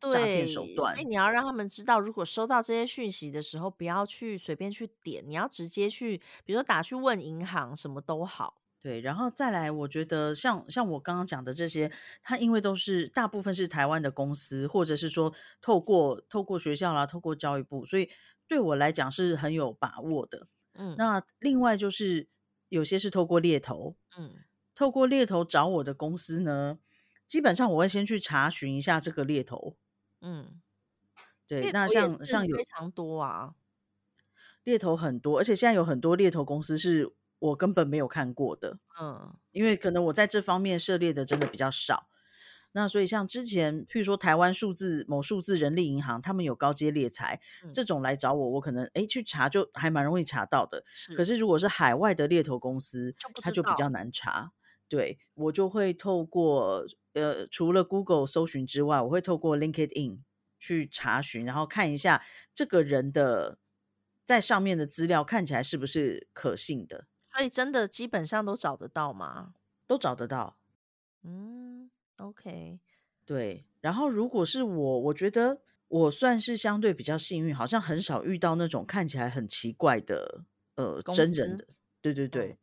[0.00, 8.62] 诈骗手段，所以你要让他们知道，如果收到这些讯息的时候，不要去随便去点，你要直接去，比如说打去问银行，什么都好。
[8.86, 11.90] 对，然后再来，我觉得像像我刚刚讲的这些，
[12.22, 18.08] 它因为都是大部分是台湾的公司，或者是说透过透过学校啦，透过教育部，所以
[18.46, 20.46] 对我来讲是很有把握的。
[20.74, 22.28] 嗯，那另外就是
[22.68, 24.36] 有些是透过猎头，嗯，
[24.72, 26.78] 透过猎头找我的公司呢，
[27.26, 29.76] 基本上我会先去查询一下这个猎头。
[30.20, 30.60] 嗯，
[31.48, 33.56] 对，那像像有非常多啊，
[34.62, 37.12] 猎头很多，而且现在有很多猎头公司是。
[37.38, 42.08] 我根本没有看过的，嗯，因为可能我在这方面涉猎的真的比较少。
[42.72, 47.40] 那所以像之前，譬如说台湾数字某数字人力银行，他们有高阶猎才
[47.72, 50.84] 这种来找我，我可能哎去查就还蛮容易查到的。
[51.16, 54.52] 可是如果是海外的猎头公司，它就比较难查。
[54.88, 60.18] 对我就会透过呃除了 Google 搜寻之外，我会透过 LinkedIn
[60.58, 62.22] 去查询，然后看一下
[62.52, 63.58] 这个人的
[64.22, 67.06] 在上面的资料看起来是不是可信的。
[67.36, 69.52] 所以真的基本上都找得到吗？
[69.86, 70.56] 都找得到。
[71.22, 72.80] 嗯，OK，
[73.26, 73.66] 对。
[73.82, 80.44] 然后如果是我，我觉得我算是相对比较幸运，好像很少遇到那种看起来很奇怪的
[80.76, 81.66] 呃真人的。
[82.00, 82.58] 对对对，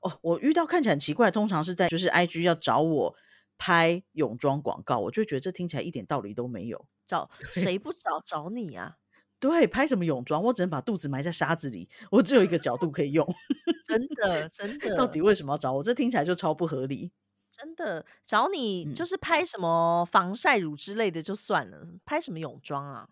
[0.00, 3.14] 哦，我遇到看起来很奇怪，通常是在就是 IG 要找我
[3.56, 6.86] 拍泳装广告，我就觉得这听起来一点道理都没有。
[7.06, 8.96] 找谁不找找你啊？
[9.40, 10.42] 对，拍什么泳装？
[10.42, 13.26] 我只能把肚子埋在沙子里，我只有一个角度可以用。
[13.86, 15.82] 真的，真的，到底为什么要找我？
[15.82, 17.12] 这听起来就超不合理。
[17.50, 23.08] 真的，找你就是拍什么防晒乳之类的就算了，拍什么泳装啊？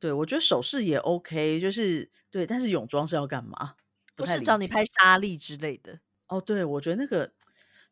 [0.00, 3.74] 对，我觉得首饰也 OK，就是对，但是泳装是要干嘛？
[4.14, 6.40] 不是找你拍沙粒之类的哦。
[6.40, 7.32] 对，我觉得那个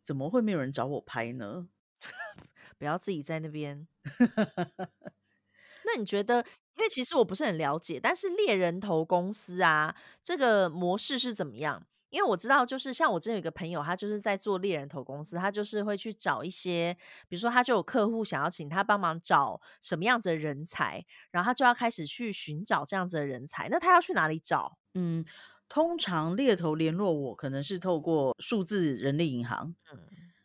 [0.03, 1.69] 怎么会没有人找我拍呢？
[2.79, 3.89] 不要自己在那边。
[5.87, 6.45] 那你觉得？
[6.77, 11.87] 因为其实我不是很了解，但是猎人头公司啊，这个模式是怎么样？
[12.11, 16.97] 因为我知道，就是像我之前有一个朋友，他就是在做猎人头公司，他就是会去找一些，
[17.29, 23.69] 比如说他就有客户想要请他帮忙找什么样子的人才，然后他就要开始去寻找这样子的人才。
[23.69, 24.79] 那他要去哪里找？
[24.95, 25.25] 嗯，
[25.69, 29.99] 通常猎头联络我，可能是透过数字人力银行，嗯，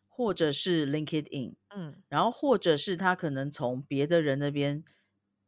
[0.08, 4.84] 或者是 LinkedIn，嗯，然后或者是他可能从别的人那边。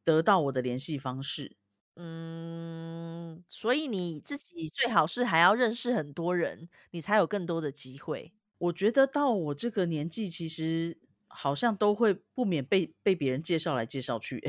[0.04, 1.56] 得到我的联系方式，
[1.96, 8.34] 嗯，所以你自己最好是还要认识很多人，你才有更多的机会。
[8.58, 10.98] 我觉得到我这个年纪，其实
[11.28, 14.42] 好像都会不免被被别人介绍来介绍去。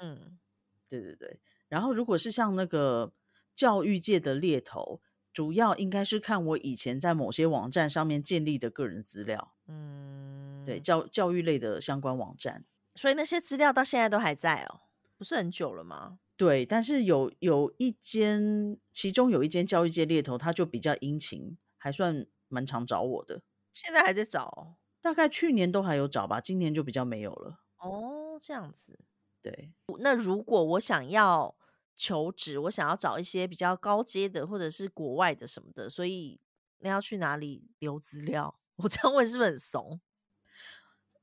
[0.00, 0.38] 嗯，
[0.90, 1.40] 对对对。
[1.68, 3.12] 然后如果是像那个
[3.54, 5.00] 教育界的猎头，
[5.32, 9.54] 主要应该是看我以前在某些网站上面建立的个人资料。
[9.66, 12.64] 嗯，对，教教育类的相关网站。
[12.94, 14.80] 所以那些资料到现在都还在哦。
[15.16, 16.18] 不是很久了吗？
[16.36, 23.42] 对，但是有有一间，其中有一间教育界猎头，他就比较殷勤，还算蛮常找我的。
[23.72, 27.60] 现在还在找，大概去年都还有找吧，今年就比较没有了。
[27.78, 28.98] 哦，这样子。
[29.40, 31.54] 对，那如果我想要
[31.94, 36.40] 求职，我想要找一些比较高阶的，或者是国外的什么的，所以
[36.78, 38.58] 那要去哪里留资料？
[38.76, 40.00] 我这样问是不是很怂？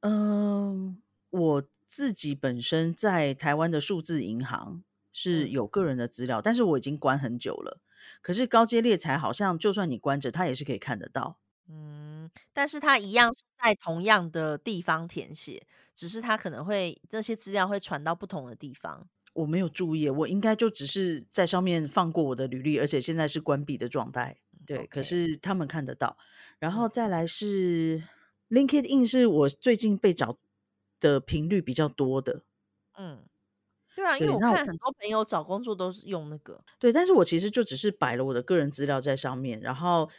[0.01, 1.01] 嗯，
[1.31, 1.63] 我。
[1.93, 7.81] 自己本身在台湾的数字银行是有个人的资料，但是我已经关很久了。
[8.21, 11.37] 可是高阶猎才好像就算你关着，他也是可以看得到。
[11.67, 19.09] 嗯，但是他一样是在同样的地方填写，只是他可能会这些资料会传到不同的地方。
[19.33, 24.37] 我没有注意，我应该就只是在上面放过我的履历，而且现在是关闭的状态。
[24.65, 26.15] 对，可是他们看得到。
[26.57, 28.01] 然后再来是
[28.49, 30.37] LinkedIn，是我最近被找。
[31.01, 32.43] 的频率比较多的，
[32.93, 33.27] 嗯，
[33.95, 40.09] 对啊，因为我看很多朋友找工作都是用那个，对，但是我其实就只是摆了我的个人资料在上面，然后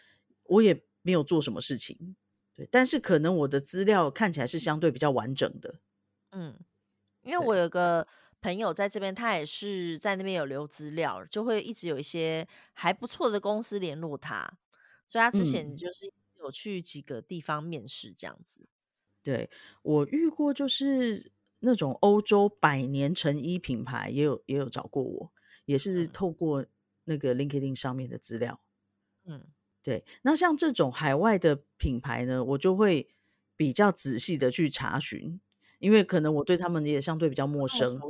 [0.45, 2.16] 我也没有做什么事情，
[2.57, 5.80] 对，但是可能我的资料看起来是相对比较完整的，
[6.33, 6.59] 嗯，
[7.22, 7.39] 因为。
[7.39, 7.57] 我。
[7.57, 8.07] 有个
[8.41, 14.59] 朋友在这边，他也是在那边有留资料，就会一直有一些还不错的公司联络他，
[15.07, 18.66] 所以他之前就是有去几个地方面试这样子。
[19.23, 19.51] 对
[19.83, 25.33] 我遇过，就是那种欧洲百年成衣品牌，也有也有找过我，
[25.64, 26.66] 也是透过
[27.05, 28.61] 那个 LinkedIn 上面的资料。
[29.25, 29.45] 嗯，
[29.83, 30.05] 对。
[30.23, 33.09] 那像这种海外的品牌呢，我就会
[33.57, 35.41] 比较仔细的去查询，
[35.79, 38.01] 因为可能我对他们也相对比较陌生。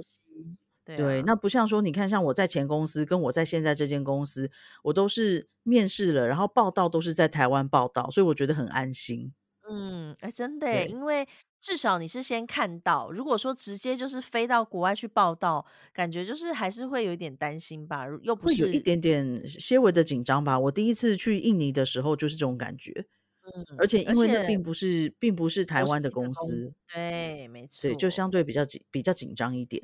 [0.85, 4.51] 对，那不像说，你看，像我在前公司，跟我在现在这间公司，
[4.83, 9.33] 我都是面试了，然后报道都是在台湾报道，所以我觉得很安心。
[9.69, 11.27] 嗯，哎，真的，因为
[11.61, 13.11] 至少你是先看到。
[13.13, 20.59] 如果说直接就是飞到国外去报道，感觉就是还是会有一点担心吧，又不是有一点点些微的紧张吧。
[20.59, 23.07] 我第一次去印尼的时候就是这种感觉，
[23.45, 29.81] 嗯，而且因为那并不是并不是台湾的公司，对，没错，对，就相对比较紧比较紧张一点。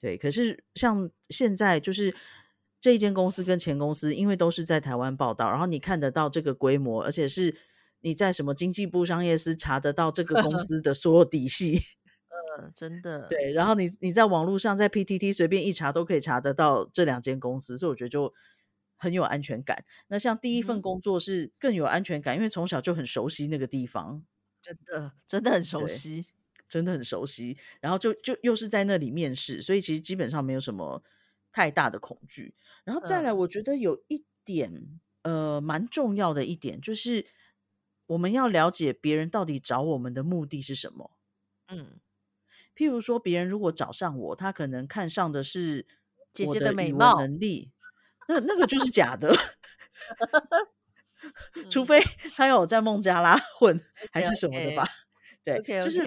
[0.00, 2.12] 对，可是像现在就是
[2.80, 7.56] 这一间公司跟前公司，因为都是在台湾报道，然后你看得到这个规模，而且是。
[8.00, 11.80] 你在什么经济部商业司查得到这个公 司的所有底细？
[12.58, 13.26] 呃，真的。
[13.28, 18.32] 对，然后你你在网络上在 PTT 随便一查都可以查得到这两间公司，所以我觉得就
[18.96, 19.84] 很有安全感。
[20.08, 24.24] 那像第一份工作是更有安全感，因为从小就很熟悉那个地方，
[24.60, 26.26] 真的真的很熟悉，
[26.68, 27.56] 真的很熟悉。
[27.80, 31.02] 然后就就又是在那里面试，所以其实基本上没有什么
[31.52, 32.54] 太大的恐惧。
[32.84, 37.26] 然后再来，我觉得有一点呃蛮重要的一点就是。
[38.10, 41.12] 我们要了解别人到底找我们的目的是什么。
[41.68, 42.00] 嗯，
[42.74, 45.86] 譬如说，别人如果找上我，他可能看上的是
[46.32, 47.70] 姐姐的美貌能力，
[48.28, 49.32] 那那个就是假的。
[51.68, 52.00] 除非
[52.34, 53.78] 他有在孟加拉混
[54.10, 54.88] 还是什么的吧？
[55.44, 56.02] 对，就是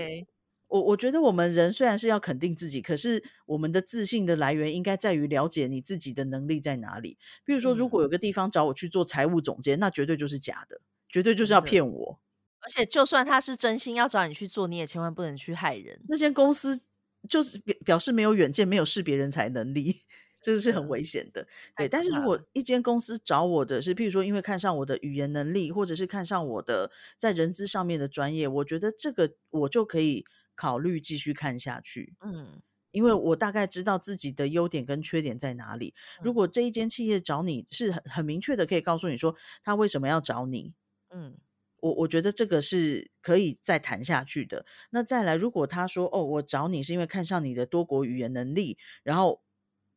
[0.67, 7.17] 我我觉得我们人虽然是要肯定自己，可是我们的自信的来源应该在于了解你自己的能力在哪里。
[7.45, 10.81] 比如说，如果有个地方找我去做财务总监，那绝对就是假的，
[11.13, 12.19] 绝对就是要骗我。
[12.59, 16.01] 而且，就算他是真心要找你去做，你也千万不能去害人。
[16.09, 16.87] 那间公司
[17.29, 19.97] 就是表表示没有远见，没有识别人才能力。
[20.41, 21.47] 这是很危险的，
[21.77, 21.87] 对。
[21.87, 32.15] 但是如果一间公司找我的是，譬如说，因为看上我的语言能力，或者是看上我的在人资上面的专业，我觉得这个我就可以考虑继续看下去。
[32.25, 32.61] 嗯，
[32.91, 35.93] 因为我大概知道自己的优点跟缺点在哪里。
[36.21, 40.73] 如果这一间企业找你是很很明确的，可以告诉你说他为什么要找你。
[41.13, 41.37] 嗯，
[41.81, 44.65] 我我觉得这个是可以再谈下去的。
[44.89, 49.41] 那再来，如果他说哦，我找你是因为看上你的多国语言能力，然后。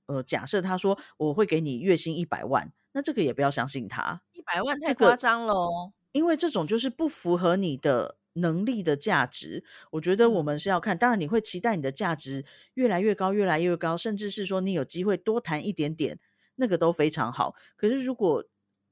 [0.09, 9.65] 呃，假设他说我会给你月薪一百万，那这个也不要相信他，一百万太夸张了，因为这种就是不符合你的能力的价值。
[9.91, 12.45] 我觉得我们是要看，当然你会期待你的价值
[12.75, 16.21] 越来越高，越来越高，甚至是说你有机会多谈一点点，
[16.55, 17.57] 那个都非常好。
[17.77, 18.45] 可是如果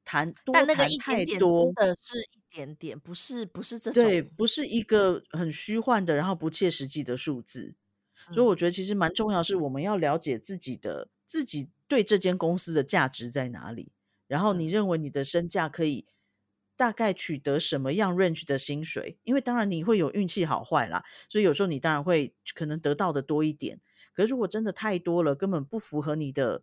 [0.04, 7.76] 谈多谈太多，真的是一点点，不是不是这种，对，不是一个很虚幻的，然后不切实际的数字。
[8.32, 13.92] 所以我觉得其实蛮重要，是我们要了解自己的自己对这间公司的价值在哪里，
[14.26, 16.06] 然后你认为你的身价可以
[16.76, 19.18] 大概取得什么样 range 的薪水？
[19.24, 23.80] 因为当然你会有运气好坏啦，所以有时候你当然会可能得到的多一点。
[24.14, 26.62] 可是如果真的太多了，根本不符合你的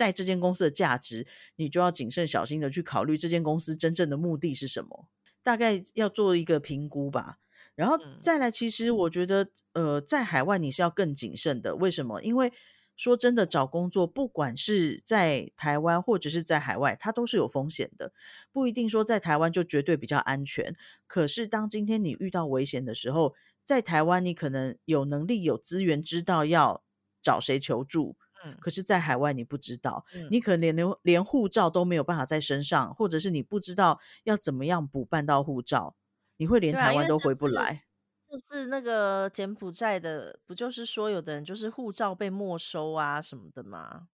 [0.00, 1.26] 在这间公司的价值，
[1.56, 5.08] 你就要谨慎小心的去考虑这间公司真正的目的是什么，
[5.42, 7.36] 大概要做一个评估吧。
[7.74, 11.76] 然后再来，其实我觉得，呃，在海外你是要更谨慎的。
[11.76, 12.22] 为什么？
[12.22, 12.50] 因为
[12.96, 18.14] 说真的，找工作不管是在台湾或者是在海外，它都是有风险的。
[18.50, 20.74] 不一定说在台湾就绝对比较安全。
[21.06, 26.82] 可是当今天你遇到危险的时候，在台湾你可能有能力、有资源，知道要
[27.20, 28.16] 找谁求助。
[28.44, 28.56] 嗯。
[28.60, 35.96] 可是，在海外你不知道，你可能连连连护照都没有办法在身上，或者是你不知道要怎么样补办到护照。
[36.36, 37.84] 你会连台湾都回不来？
[38.26, 44.08] 这是那个柬埔寨的，不就是说有的人就是护照被没收啊什么的吗？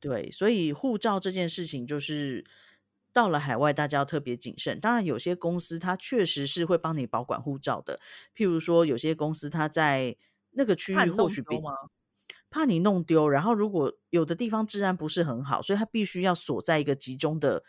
[0.00, 2.44] 对，所以护照这件事情就是
[3.12, 4.80] 到了海外，大家要特别谨慎。
[4.80, 8.00] 当然，有些公司它确实是会帮你保管护照的，
[8.34, 10.16] 譬如说有些公司它在
[10.52, 11.56] 那个区域或许比
[12.50, 17.64] 怕你弄丢，然后如果有的地方治安不是很好，所以他必须要锁在一个集中的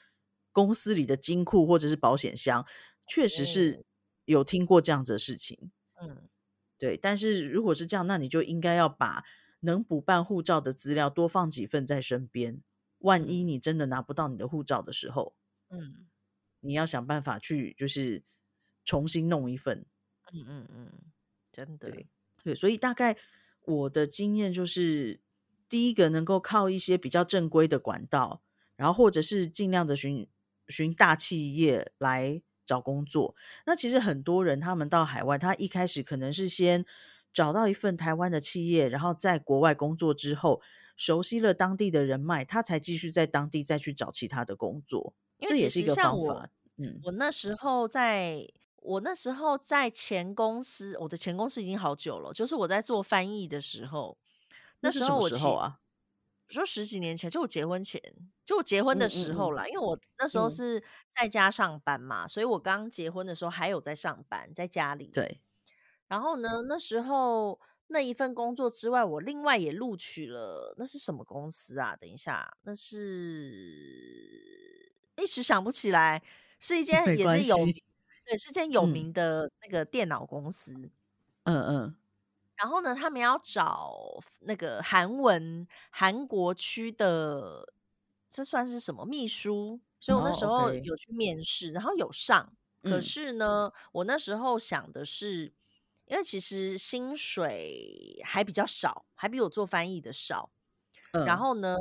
[0.51, 2.65] 公司里的金库或者是保险箱，
[3.07, 3.85] 确实是。
[4.25, 6.29] 有听过这样子的事情，嗯，
[6.77, 9.25] 对，但是如果是这样，那你就应该要把
[9.61, 12.61] 能补办护照的资料多放几份在身边，
[12.99, 15.35] 万一你真的拿不到你的护照的时候，
[15.69, 16.07] 嗯，
[16.59, 18.23] 你要想办法去就是
[18.85, 19.85] 重新弄一份，
[20.31, 20.91] 嗯嗯嗯，
[21.51, 21.91] 真的，
[22.43, 23.17] 对，所以大概
[23.65, 25.21] 我的经验就是，
[25.67, 28.41] 第一个能够靠一些比较正规的管道，
[28.75, 30.27] 然后或者是尽量的寻
[30.67, 32.41] 寻大企业来。
[32.63, 33.35] 找工作，
[33.65, 36.85] 那其实很多人他们到海外，他一开始可能是先
[37.33, 40.61] 找到一份台湾的企业，然后在国外工作之后，
[40.95, 45.13] 熟悉了当地的人脉，他才继续在当地再去找其他的工作。
[45.41, 46.49] 这也是一个方法。
[46.77, 48.47] 嗯，我那时候在，
[48.81, 54.17] 我那时候在前公司，我的前公司已经好久了，就是我在做翻译的时候，
[54.81, 55.79] 那时候啊？
[56.49, 58.01] 说十几年前，就我结婚前，
[58.43, 60.83] 就我结婚的时候啦，因为我那时候是
[61.15, 65.07] 在家上班嘛，所以我刚结婚的时候还有在上班，在家里。
[65.07, 65.39] 对。
[66.09, 67.57] 然后呢，那时候
[67.87, 71.95] 那一份工作之外，我另外也录取了，那是什么公司啊？
[71.95, 72.99] 等一下，那是
[75.15, 76.21] 一时想不起来，
[76.59, 77.55] 是一 间也是有
[78.25, 80.91] 对，是间有名的那个电脑公司。
[81.45, 81.95] 嗯嗯。
[82.57, 83.91] 然后呢，他们要找
[84.41, 87.73] 那个韩文韩国区的，
[88.29, 89.79] 这算是什么秘书？
[89.99, 92.53] 所以我那时候有去面试，然后有上。
[92.83, 95.53] 可是呢，我那时候想的是，
[96.05, 100.51] 因为其实薪水还比较少，还比我做翻译的少。
[101.25, 101.75] 然后呢，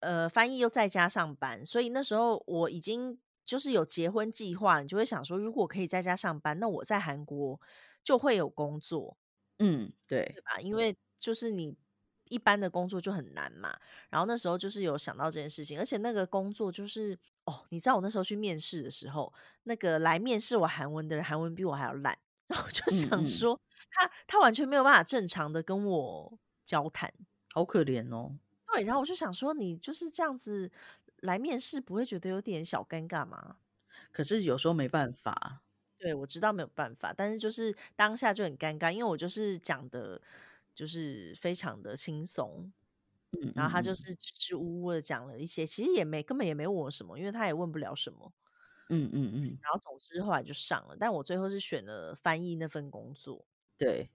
[0.00, 7.58] 呃，翻译又在家上班，所以那时候我已经就是有结婚计划，你就会想说，如果可以在家上班，那我在韩国
[8.04, 9.16] 就会有工作。
[9.58, 10.60] 嗯，对，对吧？
[10.60, 11.74] 因为就是你
[12.28, 13.74] 一般的工作就很难嘛。
[14.10, 19.32] 然后那时候就是有想到这件事情，而且那个工作就是哦，你知道我那时候去面试的时候，
[19.62, 22.18] 那个来面试我韩文的人，韩文比我还要烂。
[22.46, 23.58] 然后我就想说，
[23.90, 27.10] 他他完全没有办法正常的跟我交谈，
[27.52, 28.38] 好可怜哦。
[28.72, 30.70] 对，然后我就想说，你就是这样子
[31.20, 33.58] 来面试，不会觉得有点小尴尬吗？
[34.12, 35.62] 可是有时候没办法。
[36.00, 40.20] 对，我知道没有办法，但是就是当下就很尴尬，因为我就是讲的，
[40.72, 42.72] 就是非常的轻松，
[43.32, 48.32] 嗯，然后他就是支支吾吾的讲了一些，其实也没根本也没问我什么，因为他也问不了什么，
[48.88, 53.44] 嗯嗯嗯，然后总之后来就上了，但我最后是选了翻译那份工作，
[53.78, 54.10] 对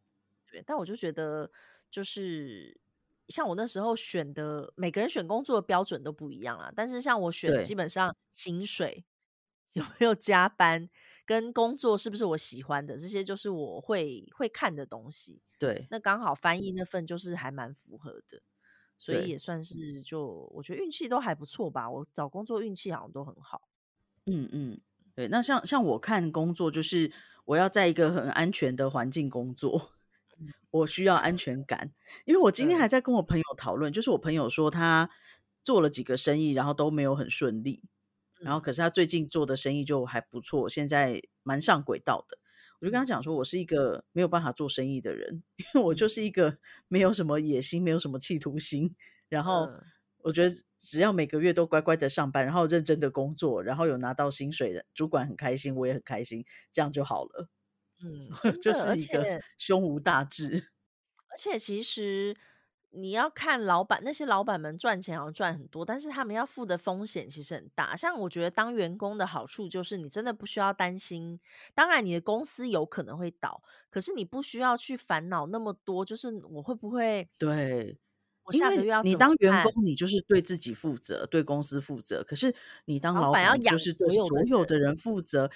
[0.52, 1.50] 对，但我就觉得
[1.90, 2.80] 就是
[3.28, 9.06] 像我那时候选的，每个人选工作的标准都不一样啊，但是像我选的基本上薪水
[9.74, 10.90] 有没有加班。
[11.26, 15.42] 跟工作是不是我喜欢的，这些就是我会会看的东西。
[15.58, 18.42] 对，那刚好翻译那份就是还蛮符合的，
[18.98, 21.90] 所以也算是就我觉得运气都还不错吧。
[21.90, 23.70] 我找工作运气好像都很好。
[24.26, 24.82] 嗯嗯，
[25.16, 25.30] 对。
[25.30, 27.10] 那像像我看工作，就是
[27.46, 29.93] 我要在一个很安全的环境工作，
[30.72, 31.92] 我需要安全感。
[32.26, 35.10] 因为我今天还在跟我朋友讨论，就是我朋友说他
[35.64, 37.82] 做了几个生意，然后都没有很顺利。
[38.40, 42.38] 然后，可是他最近做的生意就还不错，现在蛮上轨道的。
[42.80, 46.58] 我就跟他讲说，我是一个没有办法做生意的人，因为我就是一个
[46.90, 48.94] 没有什么野心、没有什么企图心。
[49.30, 49.70] 然后，
[50.24, 57.48] 我觉得只要每个月都乖乖的上班，然后认真的工作，然后有拿到薪水的，主管很开心，我也很开心，这样就好了。
[58.04, 58.30] 嗯，
[58.62, 60.72] 就是一个 胸无大志。
[61.30, 62.36] 而且其实。
[62.96, 67.96] 你要看老板，那些老板们赚钱好像赚很多，但是他们要付的风险其实很大。
[67.96, 71.40] 像我觉得当员工的好处就是，你真的不需要担心。
[71.74, 76.06] 当然，你的公司有可能会倒，可是你不需要去烦恼那么多。
[76.06, 77.98] 就是我会不会对？
[78.44, 82.24] 我下个月要你当员工，你就是对自己负责，对公司负责。
[82.24, 82.54] 可是
[82.86, 85.50] 你当老板，要就是对所有的人负责。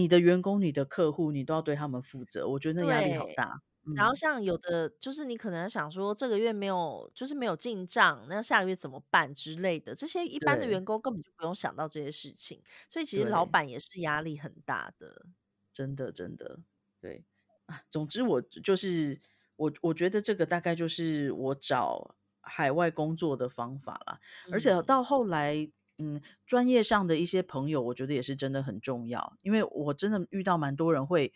[0.00, 2.48] 你的员工、你的客户，你都要对他们负责。
[2.48, 3.60] 我觉得那压力好大。
[3.96, 15.26] 然后像有的就是你可能想说这个月没有就是没有进账，那下个月怎么办之类的，这些一般的员工根本就不用想到这些事情，所以其实老板也是压力很大的，
[15.72, 16.60] 真的真的
[17.00, 17.24] 对
[17.66, 17.82] 啊。
[17.88, 19.20] 总之我就是
[19.56, 24.20] 我我觉得这个大概就是我找海外工作的方法啦，
[24.52, 25.70] 而且到后来
[26.00, 31.32] 嗯专业上的一些朋友，我觉得也是真的很重要，因为我真的遇到蛮多人会。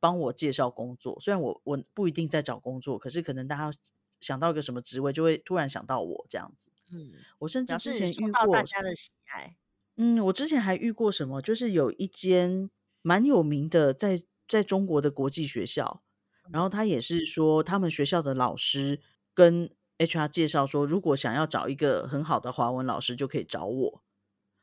[0.00, 3.78] 帮我介绍工作，虽然我我不一定在找工作，可是可能大家
[4.20, 6.70] 想到一个什么职位，就会突然想到我这样子。
[6.92, 9.56] 嗯，我甚至之前遇过大家的喜爱。
[9.96, 12.68] 嗯，我之前还遇过什么，就是有一间
[13.00, 16.02] 蛮有名的在在中国的国际学校，
[16.50, 19.00] 然后他也是说他们学校的老师
[19.32, 24.02] 跟 HR 介绍说，如果想要找一个很好的华文老师，就可以找我。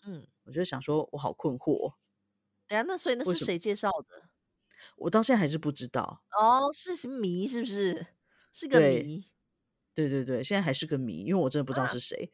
[0.06, 1.94] 嗯，我就想说，我好困惑。
[2.68, 4.30] 对啊，那所以那是谁介绍的？
[4.98, 8.08] 我到现在还是不知道哦，是谜是不是？
[8.52, 9.26] 是个谜。
[9.94, 12.32] 对对对，现在还是个谜，因为我真的不知道是谁。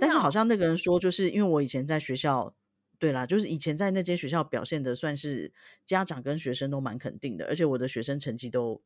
[0.00, 2.54] 但是好像那个人说，就是因为我以前在学校，
[2.98, 5.52] 对啦，就是以前在那间学校表现的算是
[5.84, 8.80] 家长跟学生都蛮肯定的，而且我的学生成绩都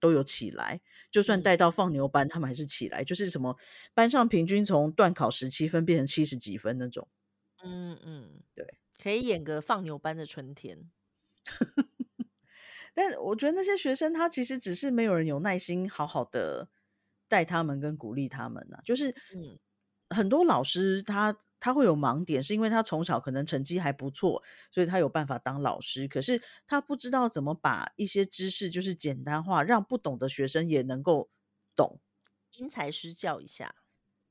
[0.00, 0.80] 都有起来，
[1.10, 3.56] 就算带到放牛班，他们还是起来，就是什么
[3.94, 7.06] 班上平均从段考十七分变成七十几分那种。
[7.62, 10.90] 嗯嗯，对，可以演个放牛班的春天。
[12.94, 16.68] 但我觉得那些学生，他其实只是没有人有耐心好好的
[17.28, 18.78] 带他们跟鼓励他们呢。
[18.84, 19.58] 就是，嗯，
[20.08, 24.42] 很多老师他他会有盲点，是因为他从小可能成绩还不错，
[24.72, 26.08] 所以他有办法当老师。
[26.08, 31.30] 可是他不知道怎么把一些知识就是简单化，让不懂的学生也能够
[31.76, 32.00] 懂，
[32.56, 33.74] 因材施教一下。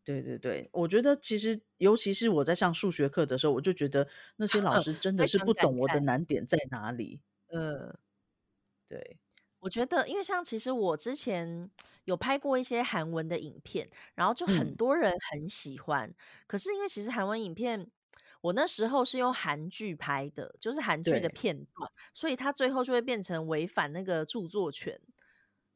[0.04, 4.08] 对对对，我觉得其实尤其是我在上数学课的时候，我就觉得
[4.38, 7.22] 那些老师真的是不懂我的难点在哪里。
[7.48, 7.96] 嗯。
[8.90, 9.19] 对，
[9.62, 11.70] 我觉得，因为像其实我之前
[12.06, 16.14] 有拍过一些韩文的影片，然后就很多人很喜欢。
[16.48, 17.90] 可是因为其实韩文影片，
[18.42, 24.98] 我那时候是用韩剧拍的，就是韩剧的片段，所以它最后就会变成违反那个著作权，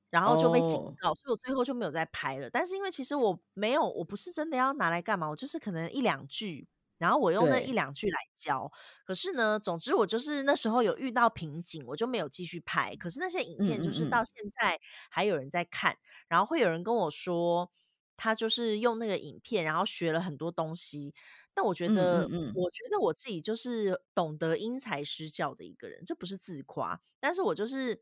[0.09, 2.49] 然后就被警告，所以我最后就没有再拍了。
[2.49, 6.67] 但是因为其实我没有，我不是真的要拿来干嘛，我就是可能一两句。
[7.03, 8.71] 然后我用那一两句来教，
[9.05, 12.95] 可是呢，总之我就是那时候有遇到瓶颈，我就没有继续拍。
[12.95, 14.79] 可是那些影片就是到现在
[15.09, 15.97] 还有人在看，
[16.29, 17.69] 然后会有人跟我说，
[18.15, 21.13] 他就是用那个影片，然后学了很多东西。
[21.53, 22.25] 但我觉得，
[22.55, 28.01] 我觉得我自己就是懂得因材施教的一个人，这不是自夸，但是我就是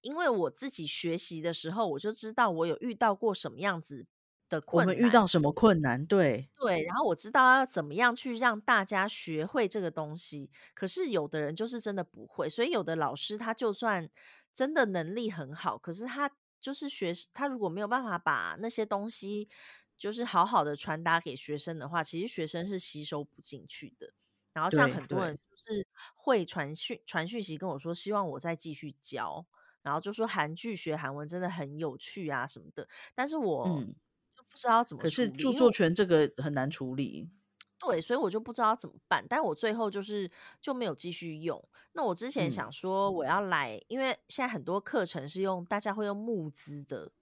[0.00, 4.06] 因为我自己学习的时候，我就知道我有遇到过什么样子。
[4.50, 6.04] 的我们遇到什么困难？
[6.04, 10.50] 对对，然后我知道要怎么样去让大家学会这个东西。
[10.74, 14.10] 可是有的人就是真的不会，所以有的老师他就算
[14.52, 16.30] 真的能力很好，可是他
[16.60, 19.48] 就是学他如果没有办法把那些东西
[19.96, 24.12] 就是好好的传达给学生的话，其实学生是吸收不进去的。
[24.52, 25.86] 然后像很多人就是
[26.16, 29.46] 会传讯传讯息跟我说，希望我再继续教，
[29.80, 32.88] 然后就说韩剧学韩文真的很有趣啊什么的。
[33.14, 34.09] 但是我就
[34.50, 37.30] 不知道怎么，可是著作权这个很难处理。
[37.78, 39.24] 对，所以我就不知道怎么办。
[39.26, 40.30] 但我最后就是
[40.60, 41.66] 就没有继续用。
[41.92, 47.12] 那我之前想说我要来，因为现在很多课程是用大家会用募资的，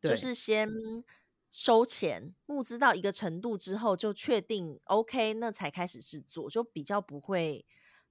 [0.00, 0.68] 就是先。
[1.52, 7.64] 收钱募资到一个程度之后，就确定 OK，那才开始制作，就比较不会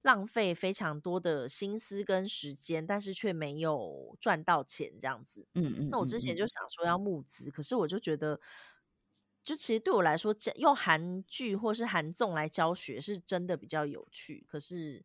[0.06, 5.48] 浪费非常多的心思跟时间，但是却没有赚到钱这样子。
[5.54, 5.88] 嗯嗯。
[5.90, 8.40] 那我之前就想说要募资，可是我就觉得，
[9.42, 15.04] 就其实对我来说，用韩剧或是韩综来教学是真的比较有趣，可是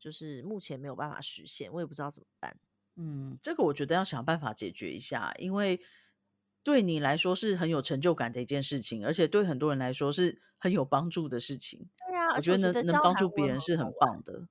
[0.00, 2.58] 就是目前没有办法实现，我也不知道怎么办。
[2.96, 5.80] 嗯，这个我觉得要想办法解决一下，因为。
[6.64, 11.90] 对你来说是很有成就感的一件事情，而且对很多人来说是很有帮助的事情。
[12.36, 14.48] 我觉得能能帮助别人是很棒的。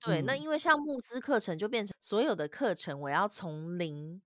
[0.00, 4.22] 对，那因为像募资课程就变成所有的课程我要从零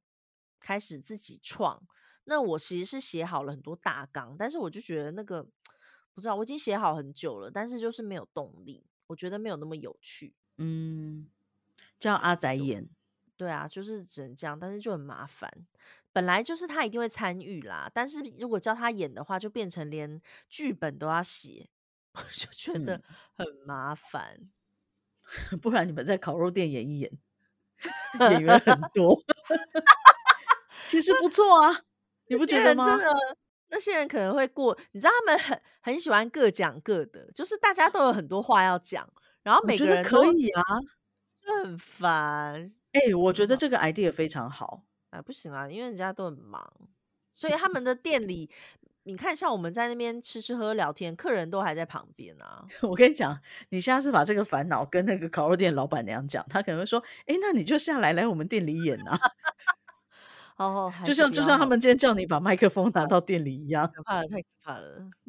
[0.61, 1.83] 开始自己创。
[2.25, 5.43] 那我其实是写好了很多大纲，但是我就觉得那个
[6.15, 10.35] 不知道我已经写好很久了，但是就是没有动力，我觉得没有那么有趣。
[10.57, 11.29] 嗯，
[11.99, 12.89] 叫阿仔演。
[13.37, 15.51] 对啊，就是只能这样，但是就很麻烦。
[16.13, 21.69] 本来就是他一定会参与啦，但是如果叫他演的话，就变成连剧本都要写，
[22.15, 23.01] 我 就觉得
[23.37, 24.41] 很麻烦。
[25.63, 27.11] 不然你们在烤肉店演一演，
[28.31, 29.19] 演员很 多，
[30.87, 31.83] 其实不错啊，
[32.29, 32.85] 你不觉得吗？
[32.85, 33.15] 真的，
[33.69, 39.11] 那些人可能会过，你知道他们很很喜欢各讲各的，就是大家都有很多话要讲，
[39.43, 40.63] 然后每个人可以啊，
[41.41, 42.71] 就很烦。
[42.93, 44.85] 哎，我觉得这个 idea 非常好。
[45.11, 46.71] 啊，不行啊，因为人家都很忙，
[47.31, 48.51] 所以他们的店里，
[49.05, 52.67] 你看，像我们在那边吃吃喝聊天，客人都还在旁边啊。
[52.83, 53.41] 我跟你讲，
[53.71, 59.19] 你下次把这个烦恼跟那个烤肉店老板娘讲，他可能会说：“哎，那你就下来来我们店里演啊。
[60.57, 65.11] ”哦，就像就像他们今天叫你把麦克风拿到店里一样，可怕了，太可怕了。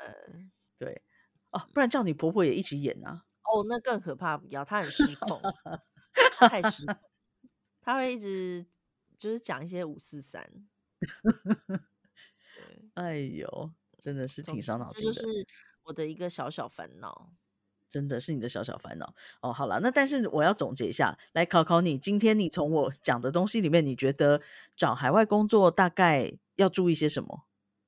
[0.00, 1.02] 嗯，对，
[1.50, 3.24] 哦，不然叫你婆婆也一起演啊。
[3.42, 5.40] 哦，那更可怕，不要，她很失控，
[6.38, 6.96] 太失控，
[7.82, 8.66] 她会一直。
[9.18, 10.50] 就是讲一些五四三，
[12.94, 15.12] 哎呦，真的是挺伤脑筋的。
[15.12, 15.46] 这就是
[15.84, 17.30] 我的一个小小烦恼，
[17.88, 19.52] 真的是你的小小烦恼哦。
[19.52, 24.42] 好了，那但是我要总结一下，来考考你，今天你从我讲的东西里面，你觉得
[24.76, 27.44] 找海外工作大概要注意些什么？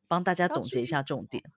[0.09, 1.53] 帮大家总结一下重点，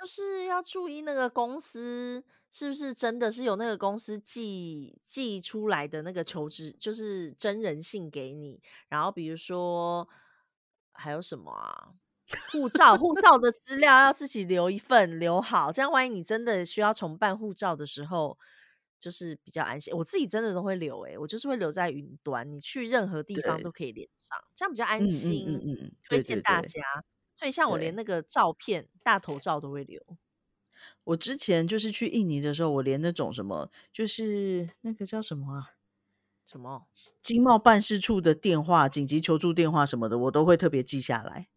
[0.00, 2.24] 就是要注意那个公司。
[2.50, 8.62] 是不是真的是有那个公司寄寄出来的那个求职，就是真人信给你？
[8.88, 10.08] 然后比如说
[10.92, 11.92] 还有什么啊？
[12.52, 18.38] 护照，护照的资料要自己留一份，留好，这样万一你真的需要重办护照的时候，
[19.00, 19.94] 就是比较安心。
[19.94, 25.46] 我自己真的都会留，诶，我就是会留在云端，你去任何地方都可以连上，这样比较安心。
[25.48, 26.82] 嗯嗯嗯，推荐大家。
[27.36, 30.02] 所以像我连那个照片大头照都会留。
[31.04, 35.70] 我之前就是去印尼的时候，我连那种什么，就是那个叫什么啊，
[36.44, 36.86] 什么
[37.22, 41.48] 经贸办事处的电话、紧急求助电话什么的，我都会特别记下来。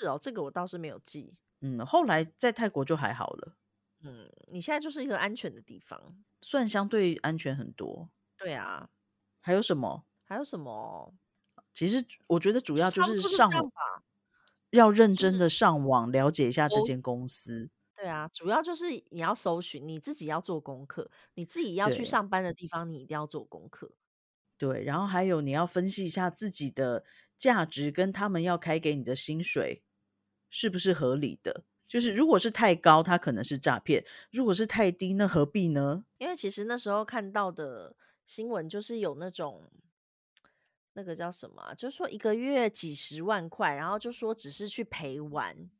[0.00, 1.34] 是哦，这个我倒是没有记。
[1.60, 3.56] 嗯，后来在泰国就还好了。
[4.02, 8.08] 嗯，你现在就是一个安全的地方，算相对安全很多。
[8.38, 8.88] 对啊，
[9.42, 10.06] 还有什么？
[10.24, 11.14] 还有什么？
[11.74, 13.70] 其实我觉得主要就是上网，
[14.70, 17.70] 要认真的上网了解一下这间公司。
[17.94, 23.92] 对啊，主要就是你要搜寻，你自己要做功课，你自己要去上班的地方，你一定要做功课。
[24.56, 27.04] 对，然后还有你要分析一下自己的
[27.36, 29.82] 价值跟他们要开给你的薪水
[30.50, 31.64] 是不是合理的。
[31.88, 36.04] 就是如果是太高，它可能是诈骗；如果是太低，那何必呢？
[36.18, 37.96] 因为其实那时候看到的
[38.26, 39.70] 新闻就是有那种
[40.92, 45.70] 那个叫什么，就是说一个月几十万块，然后就说只是去陪玩。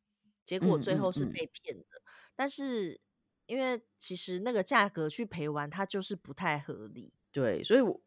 [0.43, 2.03] 结果最后是被骗的，
[2.35, 3.01] 但是
[3.47, 7.13] 因为其实那个价格去陪玩，它就是不太合理。
[7.31, 8.01] 对，所以，我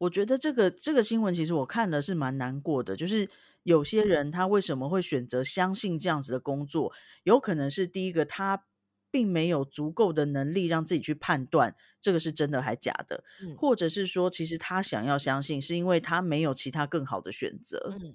[0.00, 2.94] 我觉得这个这个新闻其实我看了是蛮难过的。
[2.94, 3.26] 就是
[3.66, 6.92] 有些人他为什么会选择相信这样子的工作？
[7.24, 8.64] 有可能是第一个，他
[9.10, 13.24] 并没有足够的能力让自己去判断这个是真的还假的，
[13.58, 17.96] 或者是说，其实他想要相信，是因为他没有其他更好的选择。
[18.00, 18.14] 嗯，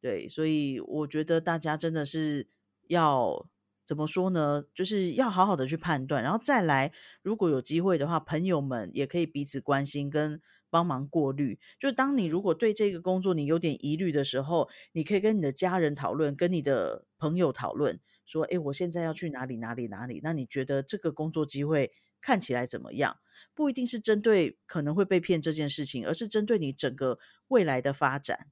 [0.00, 2.48] 对，所以我觉得大家真的是。
[2.90, 3.46] 要
[3.84, 4.64] 怎么说呢？
[4.74, 10.40] 就是要好好的去判断，然后再来，如果有机会的话，朋友们也可以彼此关心跟
[10.70, 11.58] 帮忙过滤。
[11.78, 20.20] 就是当你如果对这个工作你有点疑虑的时候，你可以跟你的家人讨论，跟你的朋友讨论，说，诶，我现在要去哪里哪里哪里？
[20.22, 23.18] 那你觉得这个工作机会看起来怎么样？
[23.54, 28.48] 不一定是针对可能会被骗这件事情，而是针对你整个未来的发展。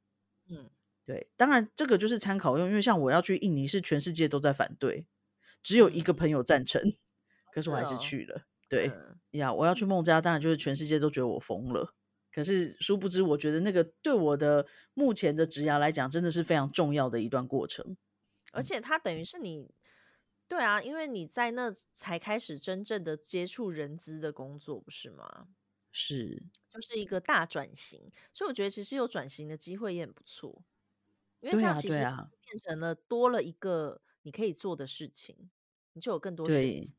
[0.49, 0.71] 嗯，
[1.05, 5.07] 对，当然这个就是参考用，因为像我要去印尼，是全世界都在反对，
[5.63, 6.97] 只有一个朋友赞成，
[7.53, 8.47] 可是我还是去了。
[8.69, 8.91] 对
[9.33, 11.96] 呀，我要去孟加，当然就是全世界都觉得我疯了。
[12.37, 17.97] 可是殊不知，我觉得那个对我的目前的职涯来讲，真的是非常重要的一段过程。
[18.53, 19.75] 而且它等于是你，
[20.47, 25.49] 对啊，因为你在那才开始真正的接触人资的工作，不是吗？
[25.91, 28.11] 是，就是一个大转型。
[28.35, 30.63] 所以我觉得其实有转型的机会也很不错。
[31.41, 31.97] 因为像其实
[32.43, 35.51] 变成了多了一个你可以做的事情，
[35.95, 36.97] 你就有更多选择。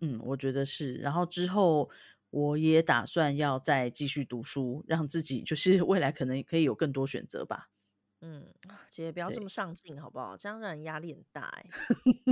[0.00, 0.94] 嗯，我觉得是。
[0.96, 1.88] 然后之后。
[2.30, 7.70] 我也打算要再继续读书，让自己就是 未来可能可以有更多选择吧。
[8.20, 8.52] 嗯，
[8.90, 10.36] 姐姐不要这么上进好不好？
[10.36, 11.66] 这样让人压力很大哎。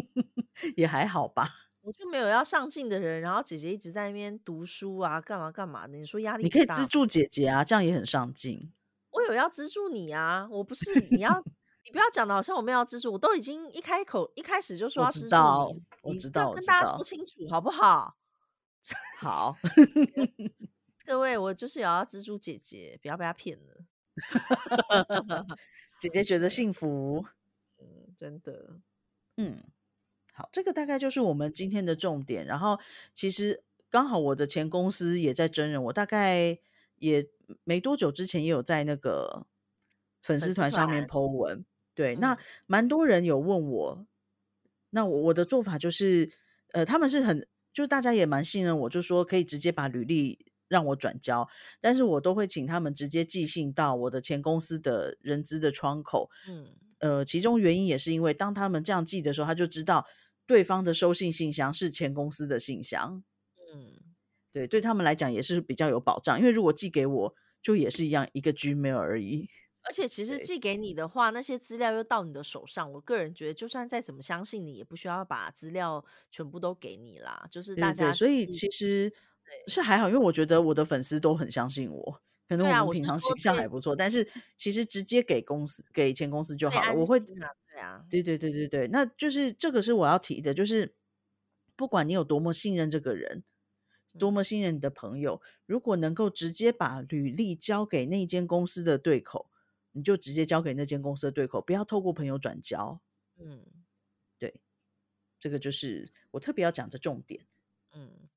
[0.77, 1.49] 也还好吧。
[1.83, 5.97] 我就没有要上进的人，然后姐姐一直在那边读书啊，干嘛干嘛的？
[5.97, 6.43] 你说压力？
[6.43, 8.73] 你可以资助姐姐啊，这样也很上进。
[9.13, 11.41] 我有要资助你啊，我不是你要，
[11.85, 15.37] 你不要讲的好像我没有要资助，我都已经一开口一开始就说要资助
[15.73, 18.17] 你，我知道，跟大家说清楚好不好？
[19.19, 19.57] 好，
[21.05, 23.85] 各位，我就是要蜘蛛姐姐，不要被她骗了。
[25.99, 27.25] 姐姐觉得幸福，
[27.79, 28.79] 嗯，真的，
[29.37, 29.63] 嗯，
[30.33, 32.45] 好，这个大概就是我们今天的重点。
[32.47, 32.79] 然后，
[33.13, 36.59] 其实刚好我的前公司也在真人，我大概
[36.99, 37.29] 也
[37.65, 39.47] 没多久之前也有在那个
[40.21, 41.65] 粉丝团上面 po 文。
[41.95, 44.07] 对，那蛮多人有问我，
[44.91, 46.31] 那我我的做法就是，
[46.73, 47.47] 呃，他们是很。
[47.77, 51.47] 就大家也蛮信任我，就说可以直接把履历让我转交，
[51.79, 56.31] 但是我都会请他们直接寄信到我的前公司的人资的窗口。
[56.49, 56.69] 嗯，
[57.01, 60.07] 呃，其中原因也是因为当他们这样寄的时候，他就知道
[60.47, 63.23] 对方的收信信箱是前公司的信箱。
[63.75, 64.01] 嗯，
[64.55, 69.51] 对，对他们来讲也是比较有保障，因为如果寄给我，就也是一样一个 Gmail 而已。
[69.89, 77.47] 而且其实寄给你的话，那些资料又到你的手上，我个人觉得，就算再怎么相信你，也不需要把资料全部都给你啦。
[77.49, 79.13] 就是大家，所以其实
[79.69, 83.95] 是还好，因为我觉得我的粉丝都很相信我，可能我们平常形象还不错。
[83.95, 84.27] 但是
[84.57, 86.93] 其实直接给公司、给前公司就好了。
[86.93, 87.37] 我会，对
[87.81, 90.97] 啊，对对对对对，那就是这个是我要提的，就是
[91.77, 93.45] 不管你有多么信任这个人，
[94.19, 99.49] 多么信任你的朋友，如果能够直接把履历交给那间公司的对口。
[99.97, 103.01] 你就直接交给那间公司的对口，不要透过朋友转交。
[103.39, 103.65] 嗯，
[104.39, 104.61] 对，
[105.41, 107.47] 这个就是我特别要讲的重点。
[107.95, 108.29] 嗯，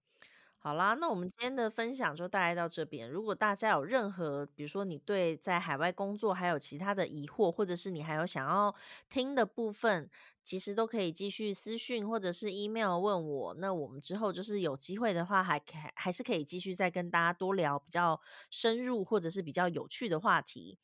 [0.58, 3.10] 好啦，那我们今天的分享就大概到这边。
[3.10, 8.74] 如果大家有任何，比如说你对在海外工作还有其他的疑惑，或者是你还有想要
[9.10, 10.10] 听的部分，
[10.42, 13.54] 其实都可以继续私讯或者是 email 问我。
[13.56, 20.78] 那我们之后就是有机会的话，还可还是可以继续再跟大家多聊比较深入或者是比较有趣的话题。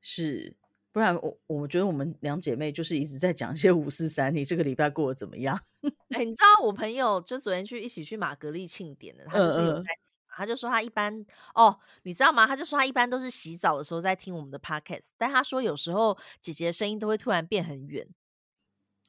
[0.00, 0.56] 是，
[0.92, 4.34] 不然我我觉得我们两姐妹就是一直在讲一些五四三。
[4.34, 5.60] 你这个礼拜过得怎么样？
[6.10, 9.90] 哎，你知道我朋友就昨天去一起去玛格丽庆典的，他就是有在，
[10.28, 11.24] 他就说他一般
[11.54, 12.46] 哦，你知道吗？
[12.46, 18.08] 他就说他一般都是洗澡的时候在听我们的 podcast，但他说有时候姐姐的声音都会突然变很远，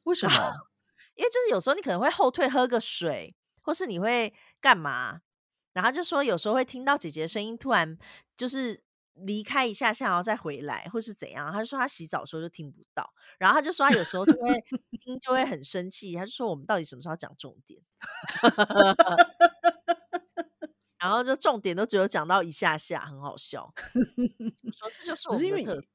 [0.04, 0.34] 为什么？
[1.16, 5.22] 因为就是有时候你可能会后退喝个水，或是你会干嘛？
[5.74, 7.98] 然后就说有时候会听到姐姐的声音突然
[8.36, 8.82] 就是。
[9.16, 11.52] 离开一下下，然后再回来，或是怎样？
[11.52, 14.64] 他就说他洗澡的时候就听不到，然后他就说他有时候就会
[15.04, 16.14] 听，就会很生气。
[16.16, 17.82] 他就说我们到底什么时候讲重点？
[20.98, 23.74] 然后就重点都只有讲到一下下，很好笑。
[24.78, 25.88] 说这就是我们的特色，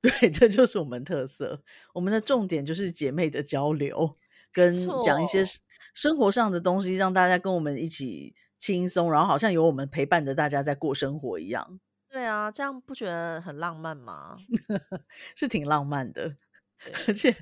[0.00, 1.62] 对，这就是我们特色。
[1.92, 4.16] 我们的重点就是姐妹的交流，
[4.50, 4.72] 跟
[5.02, 5.44] 讲一些
[5.92, 11.78] 生活上的东西，让大家跟我们一起轻松，然后好像有我们陪伴着大家在过生活一样。
[12.14, 14.36] 对啊，这样不觉得很浪漫吗？
[15.34, 16.36] 是挺浪漫的，
[17.08, 17.34] 而且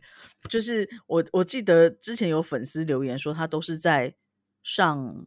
[0.49, 4.15] 就是我我记得之前有粉丝留言说，他都是在
[4.63, 5.27] 上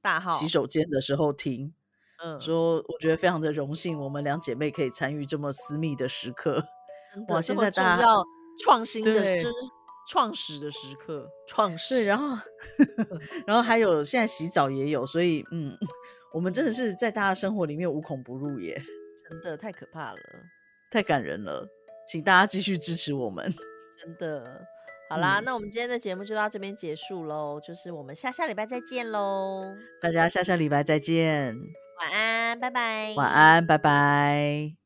[0.00, 1.74] 大号洗手间的时候听，
[2.22, 6.64] 嗯，说我觉得非常的荣幸，我们两姐妹可以参与这么私密的时刻。
[7.26, 8.24] 哇，现在大家要
[8.62, 9.54] 创新的，就是
[10.08, 12.04] 创始的时刻，创始。
[12.04, 12.38] 然后
[13.48, 15.76] 然后还有现在洗澡也有，所以嗯。
[16.36, 18.78] 我们真的是在大家生活里面无孔不入耶，
[19.26, 20.18] 真的太可怕了，
[20.90, 21.66] 太感人了，
[22.06, 23.50] 请大家继续支持我们，
[23.98, 24.66] 真的。
[25.08, 31.56] 好啦，那我们今天的节目就到这边结束喽，就是我们下下礼拜再见喽，大家下下礼拜再见，
[32.00, 34.85] 晚安，拜拜，晚安，拜拜。